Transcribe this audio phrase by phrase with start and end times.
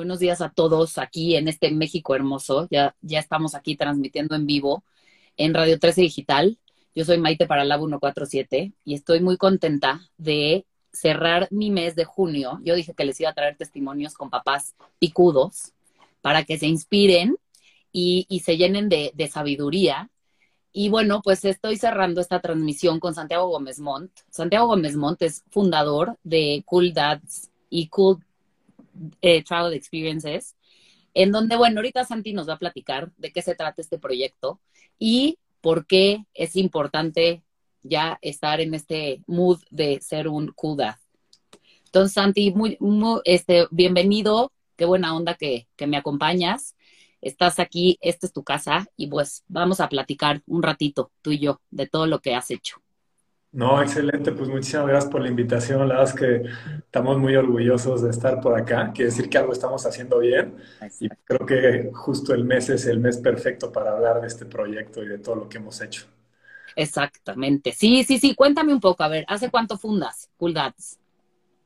[0.00, 2.66] Buenos días a todos aquí en este México hermoso.
[2.70, 4.82] Ya, estamos aquí transmitiendo en vivo
[5.36, 6.56] en Radio 13 Digital.
[6.94, 12.06] Yo soy Maite para Lab 147 y estoy muy contenta de cerrar mi mes de
[12.06, 12.60] junio.
[12.64, 15.74] Yo dije que les iba a traer testimonios con papás picudos
[16.22, 17.36] para que se inspiren
[17.92, 20.08] y, se llenen de, de sabiduría.
[20.72, 24.12] Y bueno, pues estoy cerrando esta transmisión con Santiago Gómez Montt.
[24.30, 28.24] Santiago Gómez Montt es fundador de Cool Dads y Cool
[29.20, 30.56] eh, Travel Experiences,
[31.14, 34.60] en donde, bueno, ahorita Santi nos va a platicar de qué se trata este proyecto
[34.98, 37.42] y por qué es importante
[37.82, 40.96] ya estar en este mood de ser un dad.
[41.86, 46.76] Entonces, Santi, muy, muy, este, bienvenido, qué buena onda que, que me acompañas.
[47.20, 51.38] Estás aquí, esta es tu casa y pues vamos a platicar un ratito, tú y
[51.38, 52.80] yo, de todo lo que has hecho.
[53.52, 55.80] No, excelente, pues muchísimas gracias por la invitación.
[55.80, 56.42] La verdad es que
[56.78, 58.92] estamos muy orgullosos de estar por acá.
[58.94, 60.54] Quiere decir que algo estamos haciendo bien
[61.00, 65.02] y creo que justo el mes es el mes perfecto para hablar de este proyecto
[65.02, 66.06] y de todo lo que hemos hecho.
[66.76, 67.72] Exactamente.
[67.72, 68.36] Sí, sí, sí.
[68.36, 69.02] Cuéntame un poco.
[69.02, 70.98] A ver, ¿hace cuánto fundas Cool Dads?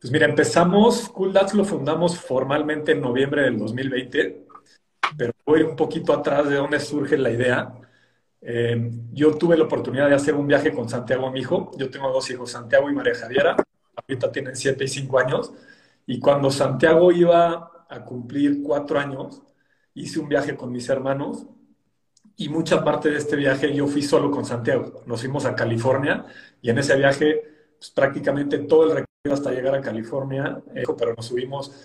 [0.01, 4.47] Pues mira, empezamos, Cool Dads lo fundamos formalmente en noviembre del 2020,
[5.17, 7.75] pero voy un poquito atrás de dónde surge la idea.
[8.47, 11.71] Eh, yo tuve la oportunidad de hacer un viaje con Santiago, mi hijo.
[11.79, 13.57] Yo tengo dos hijos, Santiago y María Javiera.
[13.97, 15.53] Ahorita tienen siete y cinco años.
[16.07, 19.43] Y cuando Santiago iba a cumplir cuatro años,
[19.95, 21.47] hice un viaje con mis hermanos.
[22.37, 25.03] Y mucha parte de este viaje yo fui solo con Santiago.
[25.07, 26.27] Nos fuimos a California
[26.61, 27.43] y en ese viaje
[27.79, 31.84] pues, prácticamente todo el recorrido hasta llegar a California, eh, pero nos subimos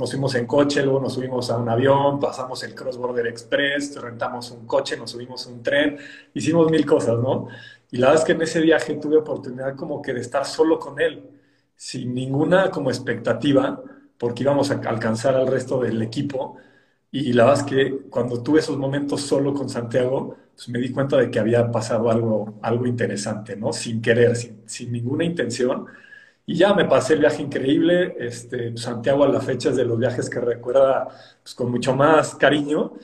[0.00, 4.00] nos fuimos en coche, luego nos subimos a un avión, pasamos el Cross Border Express,
[4.00, 5.98] rentamos un coche, nos subimos un tren,
[6.32, 7.48] hicimos mil cosas, ¿no?
[7.90, 10.78] Y la verdad es que en ese viaje tuve oportunidad como que de estar solo
[10.78, 11.28] con él,
[11.76, 13.82] sin ninguna como expectativa,
[14.18, 16.56] porque íbamos a alcanzar al resto del equipo.
[17.10, 20.90] Y la verdad es que cuando tuve esos momentos solo con Santiago, pues me di
[20.92, 23.72] cuenta de que había pasado algo, algo interesante, ¿no?
[23.72, 25.86] Sin querer, sin, sin ninguna intención
[26.50, 28.16] y ya me pasé el viaje increíble.
[28.18, 31.06] Este, Santiago a la fecha es de los viajes que recuerda
[31.44, 32.94] pues, con mucho más cariño.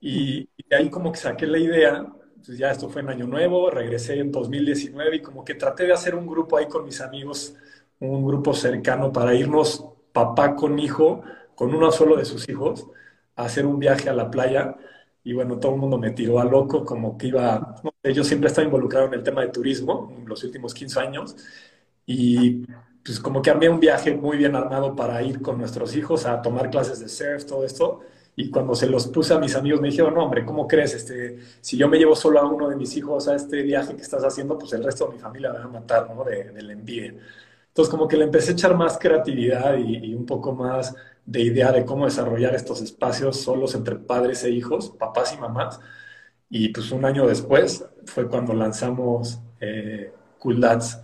[0.00, 2.06] Y, de ahí como que saqué la idea.
[2.44, 5.94] Pues ya esto fue en Año Nuevo, regresé en 2019 y como que traté de
[5.94, 7.54] hacer un grupo ahí con mis amigos,
[8.00, 11.22] un grupo cercano para irnos papá con hijo,
[11.54, 12.86] con uno solo de sus hijos,
[13.34, 14.76] a hacer un viaje a la playa.
[15.22, 18.66] Y bueno, todo el mundo me tiró a loco, como que iba, yo siempre estaba
[18.66, 21.34] involucrado en el tema de turismo en los últimos 15 años
[22.06, 22.66] y
[23.04, 26.40] pues como que armé un viaje muy bien armado para ir con nuestros hijos a
[26.40, 28.00] tomar clases de surf, todo esto.
[28.36, 30.94] Y cuando se los puse a mis amigos me dijeron, no, hombre, ¿cómo crees?
[30.94, 34.02] Este, si yo me llevo solo a uno de mis hijos a este viaje que
[34.02, 36.24] estás haciendo, pues el resto de mi familia me va a matar, ¿no?
[36.24, 37.16] De, del envíe.
[37.68, 40.94] Entonces como que le empecé a echar más creatividad y, y, un poco más
[41.26, 45.80] de idea de cómo desarrollar estos espacios solos entre padres e hijos, papás y mamás.
[46.48, 51.00] Y pues un año después fue cuando lanzamos eh, Cool Dads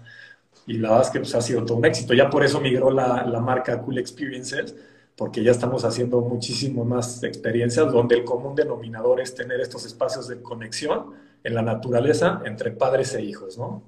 [0.66, 2.14] y la verdad es que pues, ha sido todo un éxito.
[2.14, 4.74] Ya por eso migró la, la marca Cool Experiences,
[5.16, 10.28] porque ya estamos haciendo muchísimo más experiencias donde el común denominador es tener estos espacios
[10.28, 11.14] de conexión
[11.44, 13.82] en la naturaleza entre padres e hijos, ¿no?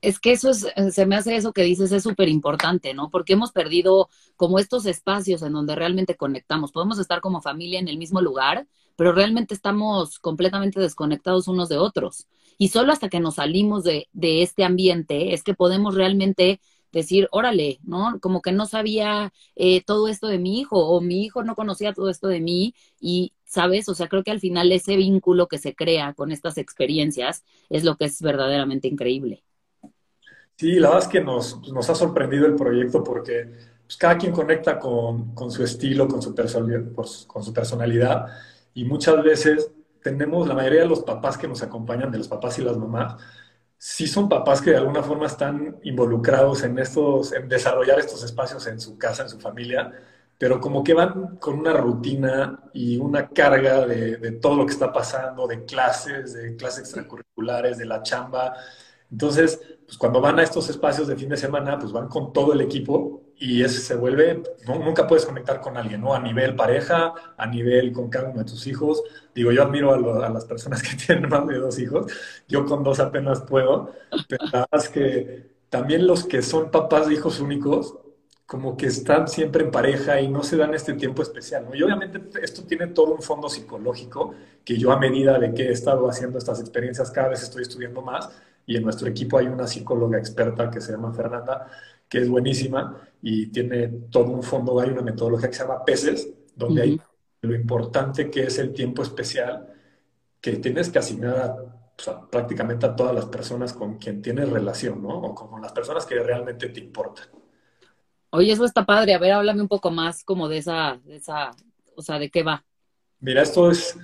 [0.00, 3.08] Es que eso es, se me hace eso que dices es súper importante, ¿no?
[3.08, 6.72] Porque hemos perdido como estos espacios en donde realmente conectamos.
[6.72, 8.66] Podemos estar como familia en el mismo lugar,
[8.96, 12.26] pero realmente estamos completamente desconectados unos de otros.
[12.58, 16.60] Y solo hasta que nos salimos de, de este ambiente es que podemos realmente
[16.92, 18.18] decir, órale, ¿no?
[18.20, 21.94] Como que no sabía eh, todo esto de mi hijo o mi hijo no conocía
[21.94, 23.88] todo esto de mí y, ¿sabes?
[23.88, 27.84] O sea, creo que al final ese vínculo que se crea con estas experiencias es
[27.84, 29.42] lo que es verdaderamente increíble.
[30.56, 33.48] Sí, la verdad es que nos, nos ha sorprendido el proyecto porque
[33.84, 36.34] pues, cada quien conecta con, con, su estilo, con su,
[37.26, 38.26] con su personalidad
[38.74, 39.70] y muchas veces
[40.02, 43.16] tenemos, la mayoría de los papás que nos acompañan, de los papás y las mamás,
[43.78, 48.66] sí son papás que de alguna forma están involucrados en estos, en desarrollar estos espacios
[48.66, 49.92] en su casa, en su familia,
[50.38, 54.72] pero como que van con una rutina y una carga de, de todo lo que
[54.72, 58.54] está pasando, de clases, de clases extracurriculares, de la chamba.
[59.10, 62.52] Entonces, pues cuando van a estos espacios de fin de semana, pues van con todo
[62.52, 66.14] el equipo y ese se vuelve, nunca puedes conectar con alguien, ¿no?
[66.14, 69.02] A nivel pareja, a nivel con cada uno de tus hijos.
[69.34, 72.06] Digo, yo admiro a, las personas que tienen más de dos hijos,
[72.46, 73.94] yo con dos apenas puedo,
[74.28, 77.96] pero la es que también los que son papás de hijos únicos,
[78.46, 81.74] como que están siempre en pareja y no se dan este tiempo especial, ¿no?
[81.74, 85.72] Y obviamente esto tiene todo un fondo psicológico que yo a medida de que he
[85.72, 88.30] estado haciendo estas experiencias cada vez estoy estudiando más
[88.66, 91.66] y en nuestro equipo hay una psicóloga experta que se llama Fernanda,
[92.12, 96.28] que es buenísima y tiene todo un fondo, hay una metodología que se llama PECES,
[96.54, 97.00] donde hay
[97.40, 99.66] lo importante que es el tiempo especial
[100.38, 101.56] que tienes que asignar
[102.30, 105.08] prácticamente a todas las personas con quien tienes relación, ¿no?
[105.08, 107.28] O con las personas que realmente te importan.
[108.28, 109.14] Oye, eso está padre.
[109.14, 111.52] A ver, háblame un poco más como de esa, de esa,
[111.96, 112.62] o sea, ¿de qué va?
[113.20, 113.96] Mira, esto es,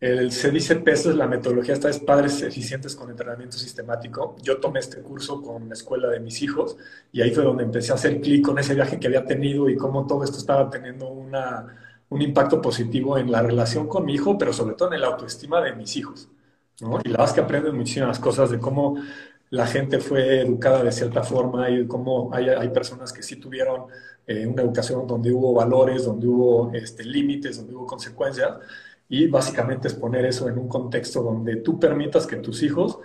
[0.00, 4.36] el, se dice PESES, la metodología está es Padres Eficientes con Entrenamiento Sistemático.
[4.42, 6.76] Yo tomé este curso con la escuela de mis hijos
[7.10, 9.76] y ahí fue donde empecé a hacer clic con ese viaje que había tenido y
[9.76, 11.66] cómo todo esto estaba teniendo una,
[12.10, 15.60] un impacto positivo en la relación con mi hijo, pero sobre todo en la autoestima
[15.60, 16.28] de mis hijos.
[16.80, 17.00] ¿no?
[17.02, 19.02] Y la verdad es que aprendes muchísimas cosas de cómo
[19.50, 23.86] la gente fue educada de cierta forma y cómo hay, hay personas que sí tuvieron
[24.26, 28.58] eh, una educación donde hubo valores, donde hubo este, límites, donde hubo consecuencias
[29.08, 32.98] y básicamente es poner eso en un contexto donde tú permitas que tus hijos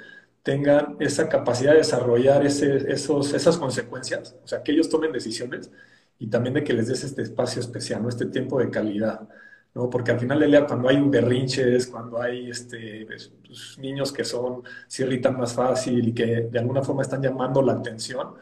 [0.44, 5.72] tengan esa capacidad de desarrollar ese, esos, esas consecuencias, o sea, que ellos tomen decisiones
[6.20, 8.10] y también de que les des este espacio especial, ¿no?
[8.10, 9.28] este tiempo de calidad,
[9.74, 9.90] ¿no?
[9.90, 14.12] porque al final del día cuando hay un berrinches, cuando hay este, pues, pues, niños
[14.12, 18.34] que son, se irritan más fácil y que de alguna forma están llamando la atención,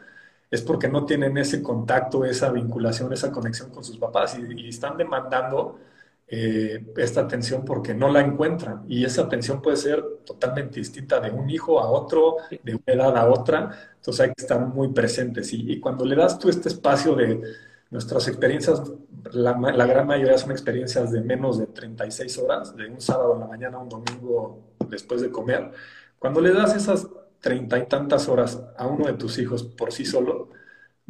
[0.50, 4.96] es porque no tienen ese contacto, esa vinculación, esa conexión con sus papás y están
[4.98, 5.78] demandando
[6.26, 8.84] eh, esta atención porque no la encuentran.
[8.88, 13.16] Y esa atención puede ser totalmente distinta de un hijo a otro, de una edad
[13.16, 13.70] a otra.
[13.96, 15.52] Entonces hay que estar muy presentes.
[15.52, 17.40] Y, cuando le das tú este espacio de
[17.90, 18.82] nuestras experiencias,
[19.32, 19.52] la,
[19.86, 23.78] gran mayoría son experiencias de menos de 36 horas, de un sábado en la mañana
[23.78, 24.58] un domingo
[24.88, 25.70] después de comer.
[26.18, 27.08] Cuando le das esas
[27.40, 30.48] treinta y tantas horas a uno de tus hijos por sí solo,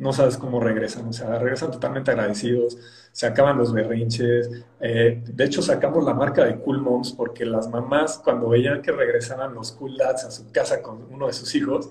[0.03, 2.77] no sabes cómo regresan, o sea, regresan totalmente agradecidos,
[3.13, 4.51] se acaban los berrinches.
[4.81, 8.91] Eh, de hecho, sacamos la marca de Cool Moms porque las mamás, cuando veían que
[8.91, 11.91] regresaban los Cool Dads a su casa con uno de sus hijos,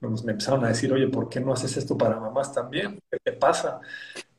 [0.00, 2.98] nos empezaron a decir, oye, ¿por qué no haces esto para mamás también?
[3.10, 3.80] ¿Qué te pasa?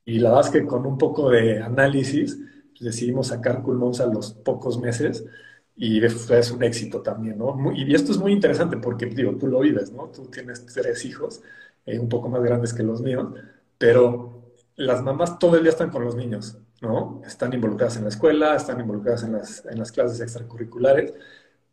[0.05, 2.37] Y la verdad es que con un poco de análisis
[2.71, 5.25] pues, decidimos sacar Cool Moms a los pocos meses
[5.77, 7.71] y es un éxito también, ¿no?
[7.73, 10.09] Y esto es muy interesante porque, digo, tú lo vives, ¿no?
[10.09, 11.41] Tú tienes tres hijos
[11.85, 13.27] eh, un poco más grandes que los míos,
[13.77, 17.21] pero las mamás todo el día están con los niños, ¿no?
[17.25, 21.13] Están involucradas en la escuela, están involucradas en las, en las clases extracurriculares,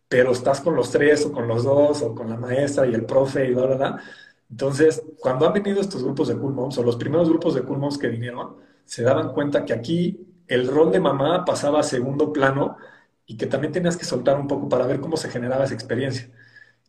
[0.09, 3.05] pero estás con los tres o con los dos o con la maestra y el
[3.06, 4.03] profe y bla, bla, bla.
[4.51, 7.79] Entonces, cuando han venido estos grupos de Cool Moms o los primeros grupos de Cool
[7.79, 12.32] Moms que vinieron, se daban cuenta que aquí el rol de mamá pasaba a segundo
[12.32, 12.77] plano
[13.27, 16.31] y que también tenías que soltar un poco para ver cómo se generaba esa experiencia.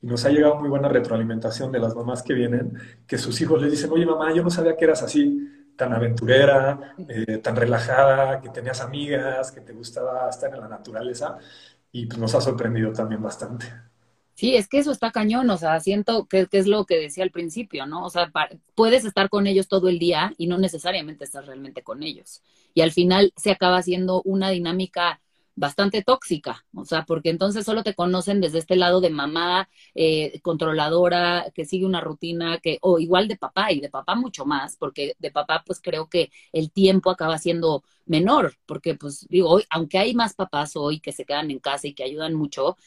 [0.03, 2.73] Y nos ha llegado muy buena retroalimentación de las mamás que vienen,
[3.07, 6.93] que sus hijos les dicen, oye mamá, yo no sabía que eras así, tan aventurera,
[7.07, 11.37] eh, tan relajada, que tenías amigas, que te gustaba estar en la naturaleza.
[11.93, 13.65] Y pues nos ha sorprendido también bastante.
[14.33, 17.31] Sí, es que eso está cañón, o sea, siento que, es lo que decía al
[17.31, 18.03] principio, ¿no?
[18.03, 18.29] O sea,
[18.75, 22.41] puedes estar con ellos todo el día y no necesariamente estás realmente con ellos.
[22.73, 25.21] Y al final se acaba siendo una dinámica
[25.55, 30.39] bastante tóxica, o sea, porque entonces solo te conocen desde este lado de mamá eh,
[30.41, 34.77] controladora, que sigue una rutina, que, o igual de papá, y de papá mucho más,
[34.77, 39.63] porque de papá pues creo que el tiempo acaba siendo menor, porque pues digo, hoy,
[39.69, 42.77] aunque hay más papás hoy que se quedan en casa y que ayudan mucho,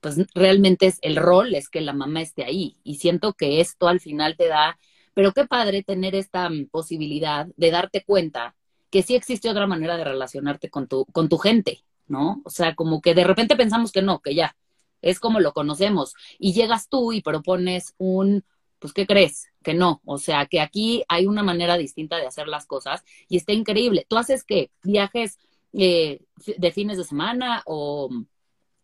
[0.00, 3.88] pues realmente es el rol es que la mamá esté ahí, y siento que esto
[3.88, 4.78] al final te da,
[5.14, 8.54] pero qué padre tener esta mm, posibilidad de darte cuenta
[8.90, 12.42] que sí existe otra manera de relacionarte con tu, con tu gente, ¿no?
[12.44, 14.56] O sea, como que de repente pensamos que no, que ya,
[15.00, 16.14] es como lo conocemos.
[16.38, 18.44] Y llegas tú y propones un
[18.80, 19.46] pues, ¿qué crees?
[19.62, 20.00] Que no.
[20.04, 24.06] O sea, que aquí hay una manera distinta de hacer las cosas y está increíble.
[24.08, 24.70] ¿Tú haces qué?
[24.82, 25.38] ¿Viajes
[25.74, 26.22] eh,
[26.56, 28.08] de fines de semana o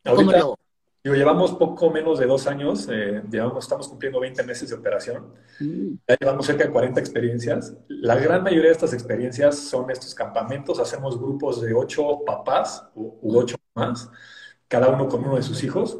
[0.05, 0.59] cómo lo...?
[1.11, 5.33] Digo, llevamos poco menos de dos años, eh, llevamos, estamos cumpliendo 20 meses de operación.
[5.59, 7.75] Mm, Ya llevamos cerca de 40 experiencias.
[7.89, 10.79] La gran mayoría de estas experiencias son estos campamentos.
[10.81, 14.11] Hacemos grupos de ocho papás u, u ocho más,
[14.69, 15.99] cada uno con uno de sus hijos.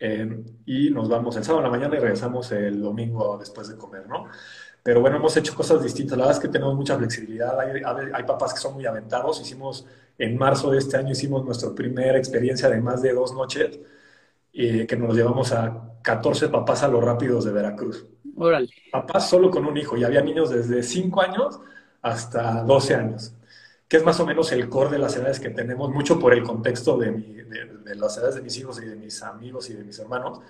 [0.00, 3.76] eh, y nos vamos el sábado en la mañana y regresamos el domingo después de
[3.76, 4.26] comer, ¿no?
[4.82, 6.18] Pero bueno, hemos hecho cosas distintas.
[6.18, 7.58] La verdad es que tenemos mucha flexibilidad.
[7.60, 9.40] Hay, hay- hay papás que son muy aventados.
[9.40, 9.86] Hicimos,
[10.18, 13.78] en marzo de este año, hicimos nuestra primera experiencia de más de dos noches,
[14.52, 18.06] que nos llevamos a 14 papás a los rápidos de Veracruz
[18.36, 18.68] Órale.
[18.90, 21.60] papás solo con un hijo y había niños desde 5 años
[22.02, 23.34] hasta 12 años,
[23.88, 26.42] que es más o menos el core de las edades que tenemos, mucho por el
[26.42, 29.74] contexto de, mi- de- de las edades de mis hijos y de mis amigos y
[29.74, 30.40] de mis hermanos,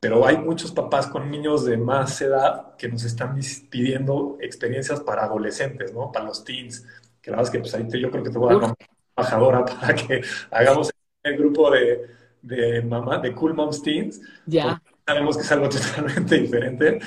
[0.00, 3.38] pero hay muchos papás con niños de más edad que nos están
[3.70, 6.12] pidiendo experiencias para adolescentes, ¿no?
[6.12, 6.86] Para los teens,
[7.20, 8.64] que la verdad es que pues, ahí te- yo creo que te voy a dar
[8.64, 8.74] una
[9.16, 10.90] embajadora para que hagamos
[11.22, 12.06] el grupo de,
[12.46, 14.80] de mamá, de Cool Moms Teens, Ya.
[15.06, 16.98] sabemos que es algo totalmente diferente.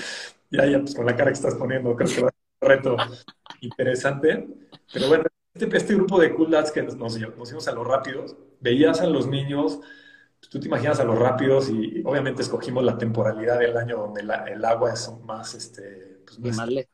[0.51, 2.69] Ya, ya, pues con la cara que estás poniendo, creo que va a ser un
[2.69, 2.97] reto
[3.61, 4.47] interesante.
[4.91, 7.15] Pero bueno, este, este grupo de cool lads que nos, nos,
[7.67, 9.79] a los rápidos, veías a los niños,
[10.39, 13.97] pues, tú te imaginas a los rápidos y, y obviamente escogimos la temporalidad del año
[13.97, 16.87] donde la- el agua es más, este, pues, le-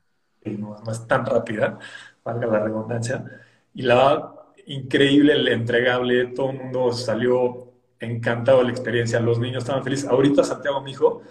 [0.43, 1.79] y no, no es tan rápida,
[2.23, 3.25] valga la redundancia.
[3.73, 4.33] Y la
[4.67, 10.09] increíble, el entregable, todo el mundo salió encantado la experiencia, los niños estaban felices.
[10.09, 11.21] Ahorita Santiago, mi hijo,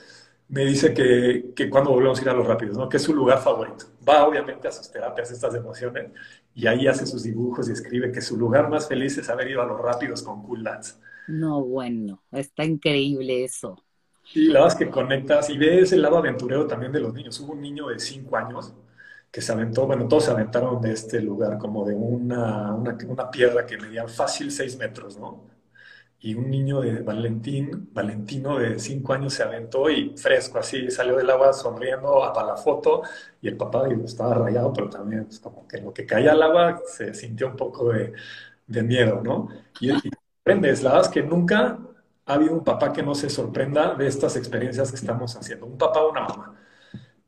[0.49, 2.89] me dice que, que cuando volvemos a ir a los rápidos, ¿no?
[2.89, 3.87] Que es su lugar favorito.
[4.07, 6.11] Va obviamente a sus terapias, estas emociones,
[6.55, 9.63] y ahí hace sus dibujos y escribe que su lugar más feliz es haber ido
[9.63, 11.01] a los rápidos con Cool Lads.
[11.27, 13.83] No, bueno, está increíble eso.
[14.33, 17.39] Y la verdad es que conectas y ves el lado aventurero también de los niños.
[17.41, 18.75] Hubo un niño de 5 años
[19.31, 23.31] que se aventó, bueno, todos se aventaron de este lugar, como de una, una, una
[23.31, 25.54] piedra que medía fácil 6 metros, ¿no?
[26.25, 31.17] Y un niño de Valentín, Valentino de 5 años se aventó y fresco, así, salió
[31.19, 33.03] del agua sonriendo para la foto
[33.43, 36.43] y el papá digo, estaba rayado, pero también pues, como que lo que caía al
[36.43, 38.15] agua se sintió un poco de,
[38.67, 39.49] de miedo, ¿no?
[39.81, 41.79] Y, y aprendes, la verdad es que nunca
[42.25, 45.77] ha habido un papá que no se sorprenda de estas experiencias que estamos haciendo, un
[45.77, 46.55] papá o una mamá.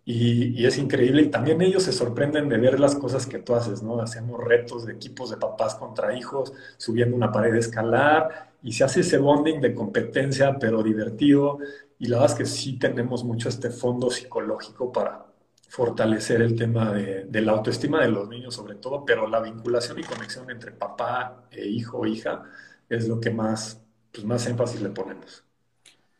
[0.04, 3.54] Y, y es increíble y también ellos se sorprenden de ver las cosas que tú
[3.56, 4.00] haces, ¿no?
[4.00, 8.82] Hacemos retos de equipos de papás contra hijos, subiendo una pared de escalar y se
[8.82, 11.60] hace ese bonding de competencia, pero divertido.
[12.00, 15.24] Y la verdad es que sí tenemos mucho este fondo psicológico para
[15.68, 20.02] fortalecer el tema de, la autoestima de los niños sobre todo, pero la vinculación y
[20.02, 22.42] conexión entre papá e hijo o hija
[22.88, 23.80] es lo que más,
[24.10, 25.44] pues más énfasis le ponemos.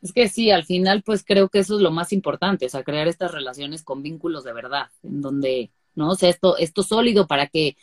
[0.01, 2.85] Es que sí, al final, pues creo que eso es lo más importante, o sea,
[2.85, 6.11] crear estas relaciones con vínculos de verdad, en donde, ¿no?
[6.11, 7.77] O sea, esto, esto sólido para que,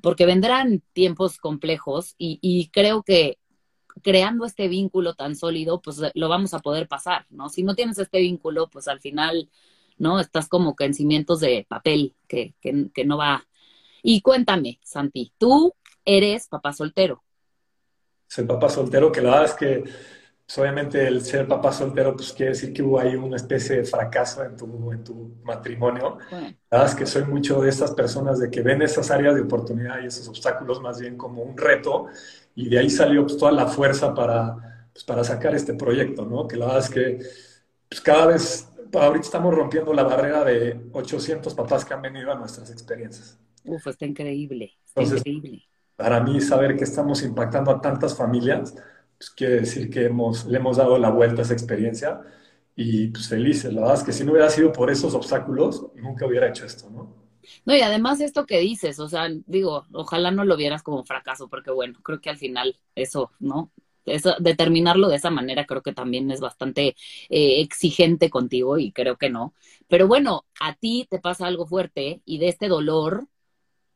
[0.00, 3.38] porque vendrán tiempos complejos y creo que
[4.02, 7.48] creando este vínculo tan sólido, pues lo vamos a poder pasar, ¿no?
[7.48, 9.50] Si no tienes este vínculo, pues al final,
[9.98, 10.20] ¿no?
[10.20, 13.46] Estás como que en cimientos de papel, que, que, que no va.
[14.02, 15.74] Y cuéntame, Santi, tú
[16.04, 17.22] eres papá soltero.
[18.26, 19.84] Soy papá soltero, que la verdad es que
[20.46, 23.84] pues, obviamente el ser papá soltero pues quiere decir que hubo ahí una especie de
[23.84, 26.18] fracaso en tu, en tu matrimonio.
[26.28, 29.34] Bueno, La verdad es que soy mucho de estas personas de que ven esas áreas
[29.34, 32.06] de oportunidad y esos obstáculos más bien como un reto
[32.54, 36.46] y de ahí salió pues, toda la fuerza para, pues, para sacar este proyecto, ¿no?
[36.48, 37.18] Que la verdad es que
[37.88, 42.36] pues, cada vez, ahorita estamos rompiendo la barrera de 800 papás que han venido a
[42.36, 43.38] nuestras experiencias.
[43.64, 45.68] uf, está increíble, está Entonces, increíble.
[45.96, 48.74] Para mí saber que estamos impactando a tantas familias,
[49.18, 52.20] pues quiere decir que hemos, le hemos dado la vuelta a esa experiencia
[52.76, 53.72] y pues felices.
[53.74, 56.90] La verdad es que si no hubiera sido por esos obstáculos, nunca hubiera hecho esto,
[56.90, 57.23] ¿no?
[57.64, 61.48] No, y además esto que dices, o sea, digo, ojalá no lo vieras como fracaso,
[61.48, 63.70] porque bueno, creo que al final eso, ¿no?
[64.06, 66.88] Eso, determinarlo de esa manera creo que también es bastante
[67.30, 69.54] eh, exigente contigo y creo que no.
[69.88, 73.28] Pero bueno, a ti te pasa algo fuerte y de este dolor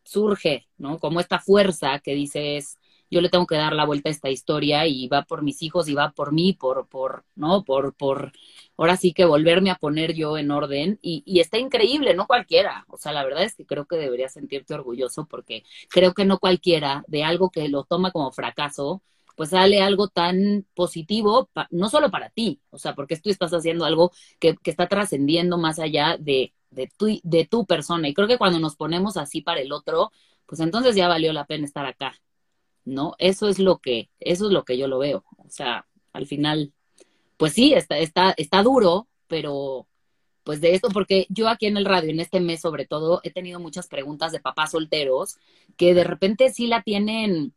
[0.05, 0.99] surge, ¿no?
[0.99, 2.78] Como esta fuerza que dices,
[3.11, 5.89] yo le tengo que dar la vuelta a esta historia y va por mis hijos
[5.89, 7.65] y va por mí, por, por, ¿no?
[7.65, 8.33] Por, por,
[8.77, 12.85] ahora sí que volverme a poner yo en orden y, y está increíble, no cualquiera.
[12.89, 16.39] O sea, la verdad es que creo que deberías sentirte orgulloso porque creo que no
[16.39, 19.03] cualquiera de algo que lo toma como fracaso,
[19.37, 23.85] pues sale algo tan positivo, no solo para ti, o sea, porque tú estás haciendo
[23.85, 24.11] algo
[24.41, 28.09] que, que está trascendiendo más allá de, de, tu, de tu persona.
[28.09, 30.11] Y creo que cuando nos ponemos así para el otro,
[30.47, 32.15] pues entonces ya valió la pena estar acá,
[32.89, 33.15] ¿no?
[33.19, 35.25] Eso es lo que, eso es lo que yo lo veo.
[35.37, 36.73] O sea, al final,
[37.37, 39.87] pues sí, está, está, está duro, pero
[40.43, 43.31] pues de esto, porque yo aquí en el radio, en este mes sobre todo, he
[43.31, 45.37] tenido muchas preguntas de papás solteros
[45.77, 47.53] que de repente sí la tienen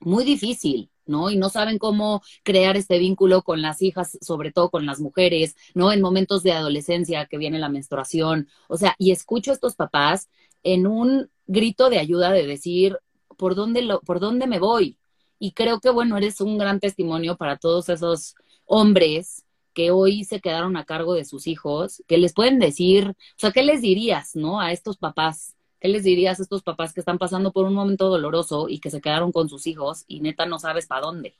[0.00, 1.30] muy difícil, ¿no?
[1.30, 5.54] Y no saben cómo crear este vínculo con las hijas, sobre todo con las mujeres,
[5.74, 5.92] ¿no?
[5.92, 8.48] En momentos de adolescencia que viene la menstruación.
[8.68, 10.30] O sea, y escucho a estos papás
[10.62, 12.96] en un grito de ayuda de decir,
[13.40, 14.98] ¿por dónde, lo, por dónde me voy?
[15.38, 18.34] Y creo que, bueno, eres un gran testimonio para todos esos
[18.66, 23.38] hombres que hoy se quedaron a cargo de sus hijos, que les pueden decir, o
[23.38, 24.60] sea, ¿qué les dirías, no?
[24.60, 28.10] A estos papás, ¿qué les dirías a estos papás que están pasando por un momento
[28.10, 31.34] doloroso y que se quedaron con sus hijos y neta no sabes para dónde?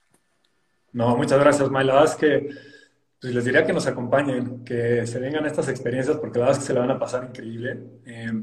[0.95, 1.85] No, muchas gracias, May.
[1.85, 2.49] La verdad es que
[3.21, 6.67] pues, les diría que nos acompañen, que se vengan estas experiencias porque la verdad es
[6.67, 7.79] que se le van a pasar increíble.
[8.07, 8.43] Eh,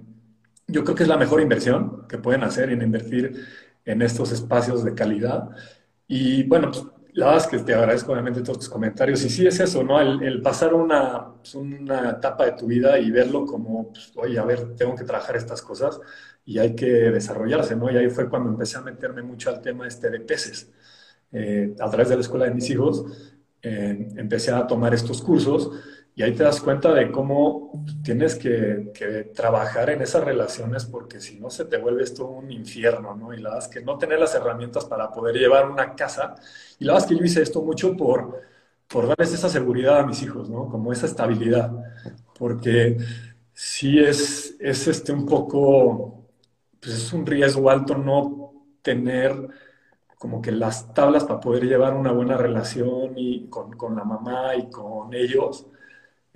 [0.67, 3.45] yo creo que es la mejor inversión que pueden hacer en invertir
[3.86, 5.50] en estos espacios de calidad.
[6.07, 9.24] Y bueno, pues, la verdad es que te agradezco obviamente todos tus comentarios.
[9.24, 10.00] Y sí es eso, ¿no?
[10.00, 14.45] El, pasar una, pues, una, etapa de tu vida y verlo como, pues, oye, a
[14.45, 16.00] ver, tengo que trabajar estas cosas
[16.45, 17.89] y hay que desarrollarse, ¿no?
[17.91, 20.71] Y ahí fue cuando empecé a meterme mucho al tema este de peces.
[21.31, 23.05] Eh, a través de la escuela de mis hijos,
[23.62, 25.71] eh, empecé a tomar estos cursos
[26.17, 28.91] y ahí te das cuenta de cómo tienes que,
[29.36, 33.36] trabajar en esas relaciones porque si no se te vuelve esto un infierno, ¿no?
[33.36, 36.33] Y la verdad es que no tener las herramientas para poder llevar una casa.
[36.79, 38.41] Y la verdad es que yo hice esto mucho por,
[38.88, 40.67] por darles esa seguridad a mis hijos, ¿no?
[40.69, 41.71] Como esa estabilidad.
[42.39, 42.97] Porque
[43.53, 46.25] sí es, es este un poco,
[46.79, 49.36] pues es un riesgo alto no tener
[50.17, 54.55] como que las tablas para poder llevar una buena relación y con, con la mamá
[54.55, 55.67] y con ellos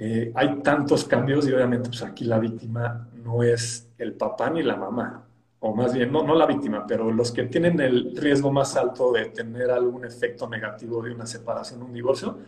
[0.03, 4.63] eh, hay tantos cambios y obviamente pues aquí la víctima no es el papá ni
[4.63, 5.27] la mamá,
[5.59, 9.11] o más bien, no, no la víctima, pero los que tienen el riesgo más alto
[9.11, 12.39] de tener algún efecto negativo de una separación, un divorcio,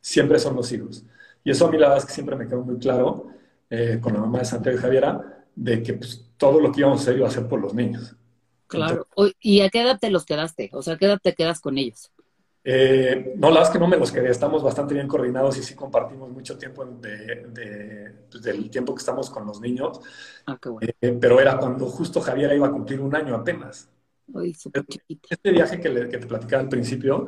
[0.00, 1.04] siempre son los hijos.
[1.44, 3.26] Y eso a mí la verdad es que siempre me quedó muy claro
[3.68, 7.00] eh, con la mamá de Santiago y Javiera, de que pues, todo lo que íbamos
[7.00, 8.16] a hacer iba a ser por los niños.
[8.66, 9.06] Claro.
[9.40, 10.70] ¿Y a qué edad te los quedaste?
[10.72, 12.13] O sea, ¿a qué edad te quedas con ellos?
[12.66, 15.62] Eh, no, la verdad es que no me los quedé, estamos bastante bien coordinados y
[15.62, 20.00] sí compartimos mucho tiempo de, pues, del tiempo que estamos con los niños.
[20.46, 20.90] Ah, qué bueno.
[20.98, 23.90] Eh, pero era cuando justo Javier iba a cumplir un año apenas.
[25.28, 27.26] este viaje que, que, te platicaba al principio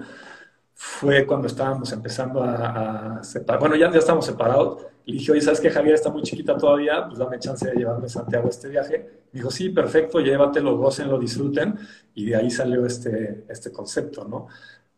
[0.73, 3.61] fue cuando estábamos empezando a, separar.
[3.61, 4.87] Bueno, ya, ya estábamos separados.
[5.05, 7.07] Y dije, oye, ¿sabes que Javier está muy chiquita todavía?
[7.07, 8.99] Pues dame chance de llevarme a Santiago a este viaje.
[9.33, 11.79] Me dijo, sí, perfecto, llévatelo, lo disfruten.
[12.15, 14.49] Y de ahí salió este, este concepto, ¿no?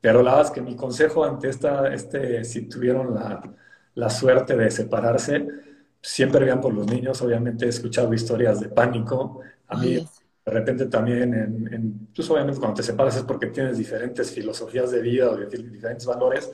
[0.01, 3.43] Pero la verdad es que mi consejo ante esta, este, si tuvieron la,
[3.95, 5.47] la suerte de separarse,
[6.01, 7.21] siempre vean por los niños.
[7.23, 9.41] Obviamente he escuchado historias de pánico.
[9.69, 9.95] A mí,
[10.47, 14.91] de repente también, en, en, pues obviamente cuando te separas es porque tienes diferentes filosofías
[14.93, 16.51] de vida o diferentes valores.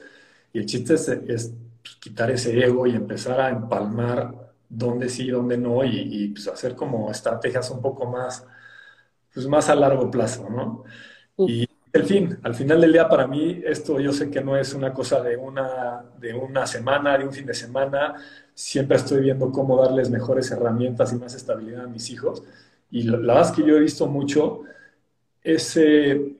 [0.52, 1.52] Y el chiste es, es
[2.00, 5.90] quitar ese ego y empezar a empalmar dónde sí, dónde no, y,
[6.24, 8.46] y pues, hacer como estrategias un poco más,
[9.32, 10.84] pues más a largo plazo, ¿no?
[11.46, 14.74] Y el fin, al final del día para mí esto yo sé que no es
[14.74, 18.16] una cosa de una, de una semana, de un fin de semana,
[18.52, 22.42] siempre estoy viendo cómo darles mejores herramientas y más estabilidad a mis hijos.
[22.90, 24.62] Y la, verdad es que yo he visto mucho
[25.40, 26.36] ese,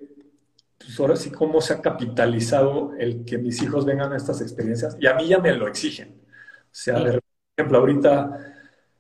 [0.77, 4.97] pues ahora sí, cómo se ha capitalizado el que mis hijos vengan a estas experiencias
[4.99, 6.21] y a mí ya me lo exigen.
[6.65, 7.23] O sea, por
[7.57, 8.55] ejemplo, ahorita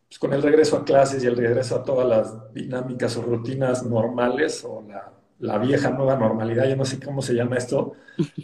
[0.07, 3.85] pues con el regreso a clases y el regreso a todas las dinámicas o rutinas
[3.85, 7.94] normales o la la vieja nueva normalidad, yo no sé cómo se llama esto,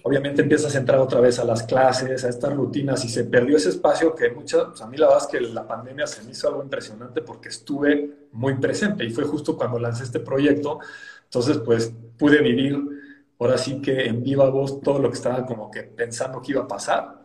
[0.03, 3.57] obviamente empiezas a entrar otra vez a las clases, a estas rutinas y se perdió
[3.57, 6.33] ese espacio que muchas, pues a mí la verdad es que la pandemia se me
[6.33, 10.81] hizo algo impresionante porque estuve muy presente y fue justo cuando lancé este proyecto,
[11.25, 12.77] entonces pues pude vivir
[13.39, 16.63] ahora sí que en viva voz todo lo que estaba como que pensando que iba
[16.63, 17.21] a pasar,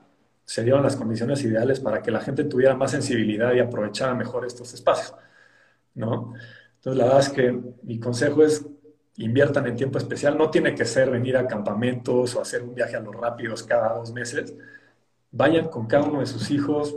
[0.45, 4.45] se dieron las condiciones ideales para que la gente tuviera más sensibilidad y aprovechara mejor
[4.45, 5.15] estos espacios,
[5.95, 6.33] ¿no?
[6.75, 8.63] Entonces la verdad es que mi consejo es
[9.17, 10.37] inviertan en tiempo especial.
[10.37, 13.93] No tiene que ser venir a campamentos o hacer un viaje a los rápidos cada
[13.95, 14.53] dos meses.
[15.31, 16.95] Vayan con cada uno de sus hijos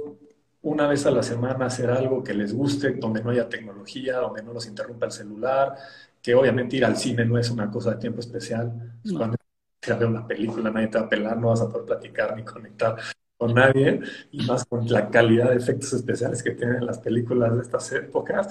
[0.63, 4.17] una vez a la semana a hacer algo que les guste, donde no haya tecnología,
[4.19, 5.75] donde no los interrumpa el celular,
[6.21, 8.73] que obviamente ir al cine no es una cosa de tiempo especial.
[9.17, 9.37] Cuando
[9.81, 12.45] se ve una película, nadie te va a pelar, no vas a poder platicar ni
[12.45, 12.97] conectar
[13.37, 14.01] con nadie,
[14.33, 18.49] y más con la calidad de efectos especiales que tienen las películas de estas épocas.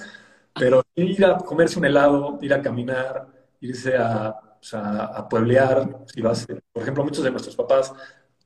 [0.58, 4.34] Pero ir a comerse un helado, ir a caminar, irse a,
[4.72, 7.92] a, pueblear, si vas, por ejemplo, muchos de nuestros papás,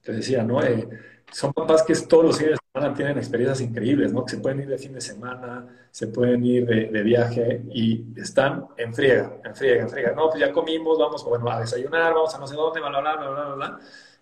[0.03, 0.62] te decía, ¿no?
[0.62, 0.88] Eh,
[1.33, 4.25] son papás que todos los días de semana tienen experiencias increíbles, ¿no?
[4.25, 8.66] Que se pueden ir de fin de semana, se pueden ir de, viaje y están
[8.77, 10.12] en friega, en friega, en friega.
[10.12, 13.01] No, pues ya comimos, vamos, bueno, a desayunar, vamos a no sé dónde, bla, bla,
[13.01, 13.79] bla, bla, bla, bla,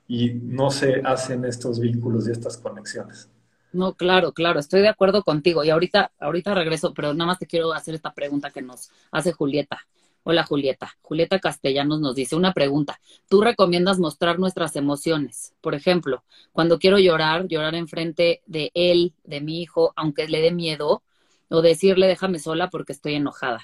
[0.06, 3.28] y no se hacen estos vínculos y estas conexiones.
[3.72, 5.62] No, claro, claro, estoy de acuerdo contigo.
[5.62, 9.32] Y ahorita, ahorita regreso, pero nada más te quiero hacer esta pregunta que nos hace
[9.32, 9.78] Julieta.
[10.22, 10.92] Hola Julieta.
[11.00, 13.00] Julieta Castellanos nos dice una pregunta.
[13.28, 15.54] ¿Tú recomiendas mostrar nuestras emociones?
[15.62, 20.52] Por ejemplo, cuando quiero llorar, llorar enfrente de él, de mi hijo, aunque le dé
[20.52, 21.02] miedo,
[21.48, 23.60] o decirle déjame sola porque estoy enojada.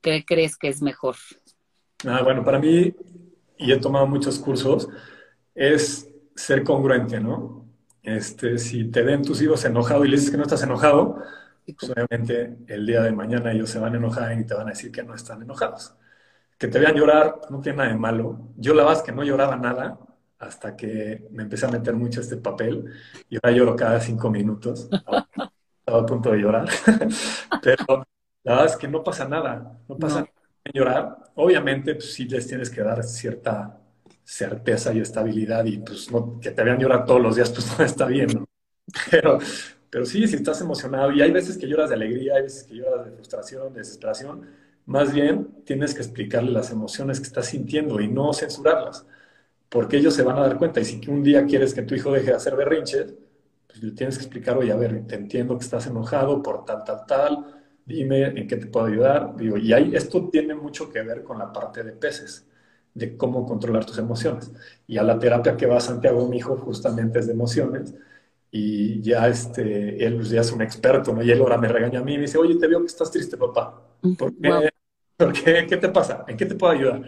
[0.00, 1.16] ¿Qué crees que es mejor?
[2.06, 2.94] Ah, bueno, para mí,
[3.58, 4.88] y he tomado muchos cursos,
[5.54, 7.66] es ser congruente, ¿no?
[8.02, 11.20] Este, si te ven tus hijos enojado y le dices que no estás enojado,
[11.74, 14.70] pues obviamente el día de mañana ellos se van a enojar y te van a
[14.70, 15.94] decir que no están enojados.
[16.58, 18.52] Que te vean llorar no tiene nada de malo.
[18.56, 19.98] Yo la verdad es que no lloraba nada
[20.38, 22.84] hasta que me empecé a meter mucho este papel
[23.28, 24.88] y ahora lloro cada cinco minutos.
[24.90, 26.68] Estaba a punto de llorar.
[27.62, 28.06] Pero
[28.42, 29.78] la verdad es que no pasa nada.
[29.88, 30.32] No pasa nada
[30.64, 31.16] en llorar.
[31.34, 33.78] Obviamente, pues sí les tienes que dar cierta
[34.24, 37.84] certeza y estabilidad y pues no, que te vean llorar todos los días, pues no
[37.84, 38.44] está bien, ¿no?
[39.10, 39.38] Pero,
[39.90, 42.74] pero sí, si estás emocionado, y hay veces que lloras de alegría, hay veces que
[42.74, 44.46] lloras de frustración, de desesperación,
[44.86, 49.06] más bien tienes que explicarle las emociones que estás sintiendo y no censurarlas,
[49.68, 50.80] porque ellos se van a dar cuenta.
[50.80, 53.14] Y si un día quieres que tu hijo deje de hacer berrinches,
[53.66, 56.84] pues le tienes que explicar, oye, a ver, te entiendo que estás enojado por tal,
[56.84, 59.36] tal, tal, dime en qué te puedo ayudar.
[59.36, 62.46] Digo, y esto tiene mucho que ver con la parte de peces,
[62.94, 64.52] de cómo controlar tus emociones.
[64.86, 67.94] Y a la terapia que va Santiago, mi hijo, justamente es de emociones
[68.58, 71.22] y ya este, él ya es un experto, ¿no?
[71.22, 73.10] Y él ahora me regaña a mí y me dice, oye, te veo que estás
[73.10, 73.82] triste, papá.
[74.16, 74.70] ¿Por qué?
[75.14, 75.66] ¿Por qué?
[75.68, 76.24] ¿Qué te pasa?
[76.26, 77.02] ¿En qué te puedo ayudar?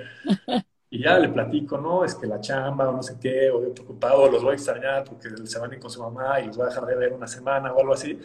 [0.90, 3.74] Y ya le platico, no, es que la chamba o no sé qué, o yo
[3.74, 6.48] preocupado, o los voy a extrañar porque se van a ir con su mamá y
[6.48, 8.18] los voy a dejar de ver una semana o algo así.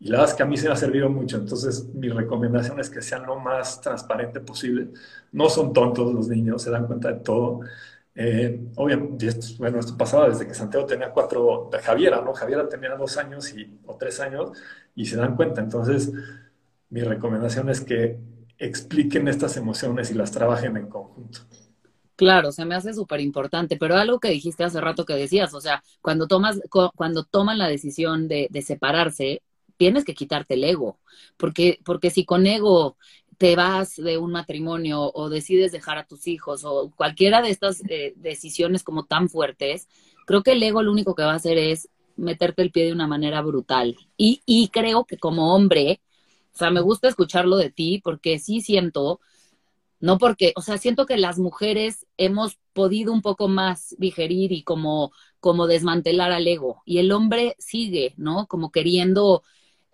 [0.00, 1.36] Y la verdad es que a mí se me ha servido mucho.
[1.36, 4.88] Entonces, mi recomendación es que sean lo más transparente posible.
[5.30, 7.60] No son tontos los niños, se dan cuenta de todo.
[8.14, 12.34] Eh, obviamente, bueno, esto pasaba desde que Santiago tenía cuatro, Javiera, ¿no?
[12.34, 14.52] Javiera tenía dos años y, o tres años
[14.94, 15.60] y se dan cuenta.
[15.62, 16.12] Entonces,
[16.90, 18.18] mi recomendación es que
[18.58, 21.40] expliquen estas emociones y las trabajen en conjunto.
[22.16, 25.60] Claro, se me hace súper importante, pero algo que dijiste hace rato que decías, o
[25.60, 26.60] sea, cuando tomas,
[26.94, 29.42] cuando toman la decisión de, de separarse,
[29.76, 31.00] tienes que quitarte el ego,
[31.36, 32.96] porque, porque si con ego
[33.38, 37.82] te vas de un matrimonio o decides dejar a tus hijos o cualquiera de estas
[37.88, 39.88] eh, decisiones como tan fuertes,
[40.26, 42.92] creo que el ego lo único que va a hacer es meterte el pie de
[42.92, 43.96] una manera brutal.
[44.16, 46.00] Y, y creo que como hombre,
[46.54, 49.20] o sea, me gusta escucharlo de ti porque sí siento,
[50.00, 54.62] no porque, o sea, siento que las mujeres hemos podido un poco más digerir y
[54.62, 56.82] como, como desmantelar al ego.
[56.84, 58.46] Y el hombre sigue, ¿no?
[58.46, 59.42] Como queriendo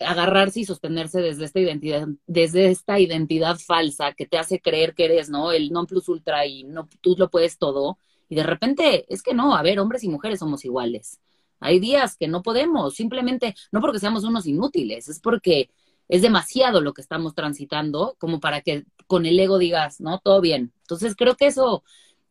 [0.00, 5.06] agarrarse y sostenerse desde esta identidad, desde esta identidad falsa que te hace creer que
[5.06, 5.52] eres, ¿no?
[5.52, 7.98] El non plus ultra y no, tú lo puedes todo.
[8.28, 11.20] Y de repente, es que no, a ver, hombres y mujeres somos iguales.
[11.60, 15.70] Hay días que no podemos, simplemente, no porque seamos unos inútiles, es porque
[16.08, 20.40] es demasiado lo que estamos transitando como para que con el ego digas, no, todo
[20.40, 20.72] bien.
[20.82, 21.82] Entonces creo que eso,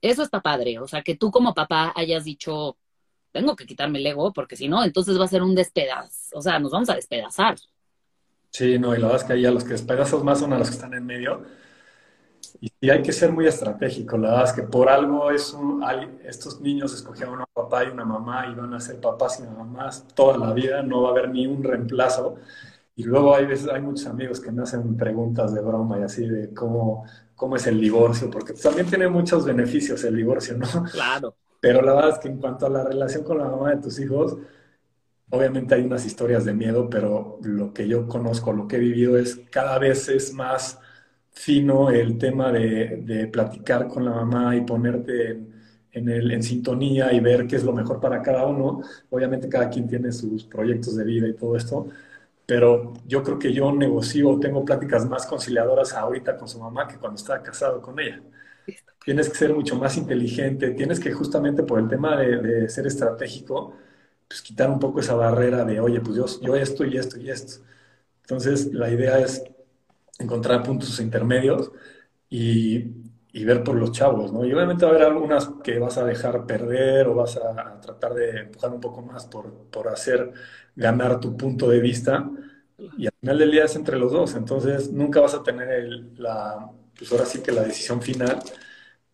[0.01, 0.79] eso está padre.
[0.79, 2.77] O sea, que tú como papá hayas dicho,
[3.37, 6.31] tengo que quitarme el ego, porque si no, entonces va a ser un despedaz.
[6.33, 7.55] O sea, nos vamos a despedazar.
[8.49, 10.57] Sí, no, y la verdad es que ahí a los que despedazas más son a
[10.57, 11.43] los que están en medio.
[12.59, 14.17] Y, hay que ser muy estratégico.
[14.17, 15.83] La verdad es que por algo es un,
[16.25, 20.07] estos niños escogieron un papá y una mamá y van a ser papás y mamás
[20.15, 20.81] toda la vida.
[20.81, 22.37] No va a haber ni un reemplazo.
[22.95, 26.27] Y luego hay veces, hay muchos amigos que me hacen preguntas de broma y así
[26.27, 30.65] de cómo, cómo es el divorcio, porque también tiene muchos beneficios el divorcio, ¿no?
[30.91, 31.35] Claro.
[31.67, 33.99] Pero la verdad es que en cuanto a la relación con la mamá de tus
[33.99, 34.37] hijos,
[35.29, 39.17] obviamente hay unas historias de miedo, pero lo que yo conozco, lo que he vivido
[39.17, 40.79] es cada vez es más
[41.31, 45.31] fino el tema de, platicar con la mamá y ponerte
[45.91, 48.81] en, el, en sintonía y ver qué es lo mejor para cada uno.
[49.09, 51.87] Obviamente cada quien tiene sus proyectos de vida y todo esto,
[52.45, 56.97] pero yo creo que yo negocio, tengo pláticas más conciliadoras ahorita con su mamá que
[56.97, 58.21] cuando estaba casado con ella
[59.07, 63.73] tienes que ser mucho más inteligente, tienes que justamente por el tema de, ser estratégico,
[64.27, 67.29] pues quitar un poco esa barrera de, oye, pues yo, yo esto y esto y
[67.29, 67.63] esto.
[68.23, 69.43] Entonces, la idea es
[70.19, 71.71] encontrar puntos intermedios
[72.29, 72.85] y,
[73.31, 74.45] y, ver por los chavos, ¿no?
[74.45, 78.13] Y obviamente va a haber algunas que vas a dejar perder o vas a, tratar
[78.13, 80.33] de empujar un poco más por, por hacer
[80.75, 82.29] ganar tu punto de vista
[82.97, 86.13] y al final del día es entre los dos, entonces nunca vas a tener el,
[86.17, 88.39] la, pues ahora sí que la decisión final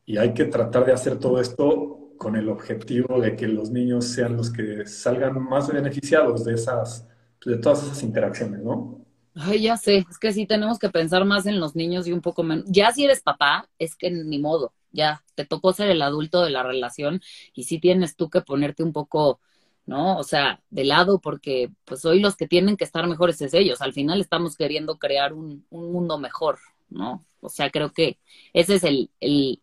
[0.06, 4.06] y hay que tratar de hacer todo esto con el objetivo de que los niños
[4.08, 7.08] sean los que salgan más beneficiados de esas,
[7.46, 9.06] de todas esas interacciones, ¿no?
[9.36, 12.22] Ay, ya sé, es que sí tenemos que pensar más en los niños y un
[12.22, 12.66] poco menos.
[12.68, 16.52] Ya si eres papá, es que ni modo, ya te tocó ser el adulto de
[16.52, 17.20] la relación
[17.56, 19.40] y sí tienes tú que ponerte un poco
[19.86, 20.18] ¿no?
[20.18, 23.82] O sea, de lado porque pues hoy los que tienen que estar mejores es ellos.
[23.82, 26.60] Al final estamos queriendo crear un, un mundo mejor,
[26.94, 27.26] ¿no?
[27.42, 28.18] O sea, creo que
[28.54, 29.60] ese es el, el,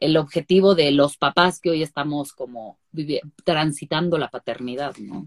[0.00, 2.78] el objetivo de los papás que hoy estamos como
[3.44, 5.26] transitando la paternidad, ¿no?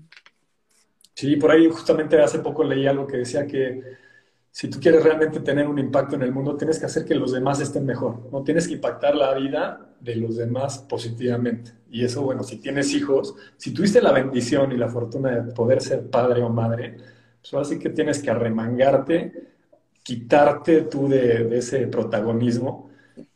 [1.14, 3.82] Sí, por ahí justamente hace poco leí algo que decía que
[4.52, 7.32] si tú quieres realmente tener un impacto en el mundo, tienes que hacer que los
[7.32, 8.44] demás estén mejor, ¿no?
[8.44, 11.72] Tienes que impactar la vida de los demás positivamente.
[11.92, 15.82] Y eso, bueno, si tienes hijos, si tuviste la bendición y la fortuna de poder
[15.82, 16.98] ser padre o madre,
[17.40, 19.57] pues ahora sí que tienes que arremangarte,
[20.08, 22.90] quitarte tú de, ese protagonismo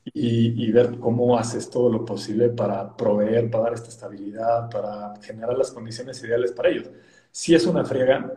[0.05, 5.57] y, ver cómo haces todo lo posible para proveer, para dar esta estabilidad, para generar
[5.57, 6.89] las condiciones ideales para ellos.
[7.29, 8.33] Si es una friega,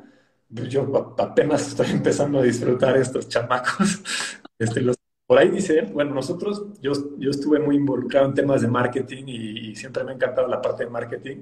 [0.52, 4.02] pues yo apenas estoy empezando a disfrutar estos chamacos.
[4.56, 4.80] Este,
[5.26, 9.74] por ahí dice, bueno, nosotros, yo, yo estuve muy involucrado en temas de marketing y,
[9.74, 11.38] siempre me ha encantado la parte de marketing.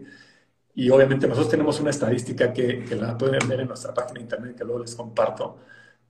[0.75, 4.21] Y obviamente nosotros tenemos una estadística que, que, la pueden ver en nuestra página de
[4.23, 5.59] internet, que luego les comparto,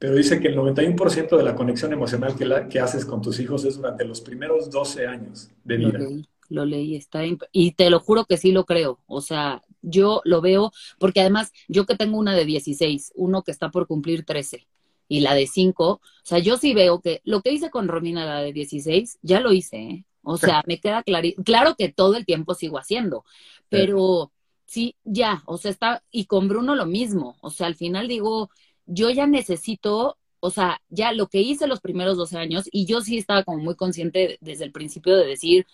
[0.03, 3.39] pero dice que el 91% de la conexión emocional que, la, que haces con tus
[3.39, 5.93] hijos es durante los primeros 12 años de vida.
[5.93, 7.21] Lo leí, lo leí está
[7.53, 8.99] y te lo juro que sí lo creo.
[9.07, 13.53] O sea, yo lo veo, porque además yo que tengo una de 16, uno que
[13.53, 14.67] está por cumplir 13
[15.07, 18.27] y la de 5, o sea, yo sí veo que lo que hice con Romina,
[18.27, 20.05] la de 16, ya lo hice, ¿eh?
[20.25, 23.25] O sea, me queda claro, claro que todo el tiempo sigo haciendo,
[23.69, 24.33] pero
[24.67, 28.51] sí, ya, o sea, está, y con Bruno lo mismo, o sea, al final digo,
[28.87, 33.01] yo ya necesito, o sea, ya lo que hice los primeros 12 años, y yo
[33.01, 35.67] sí estaba como muy consciente desde el principio de decir,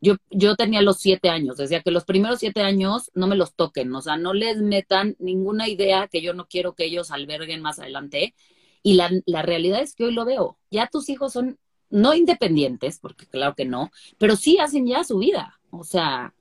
[0.00, 3.54] yo, yo tenía los siete años, decía que los primeros siete años no me los
[3.54, 7.62] toquen, o sea, no les metan ninguna idea que yo no quiero que ellos alberguen
[7.62, 8.34] más adelante.
[8.82, 11.58] Y la, la realidad es que hoy lo veo, ya tus hijos son
[11.90, 16.34] no independientes, porque claro que no, pero sí hacen ya su vida, o sea,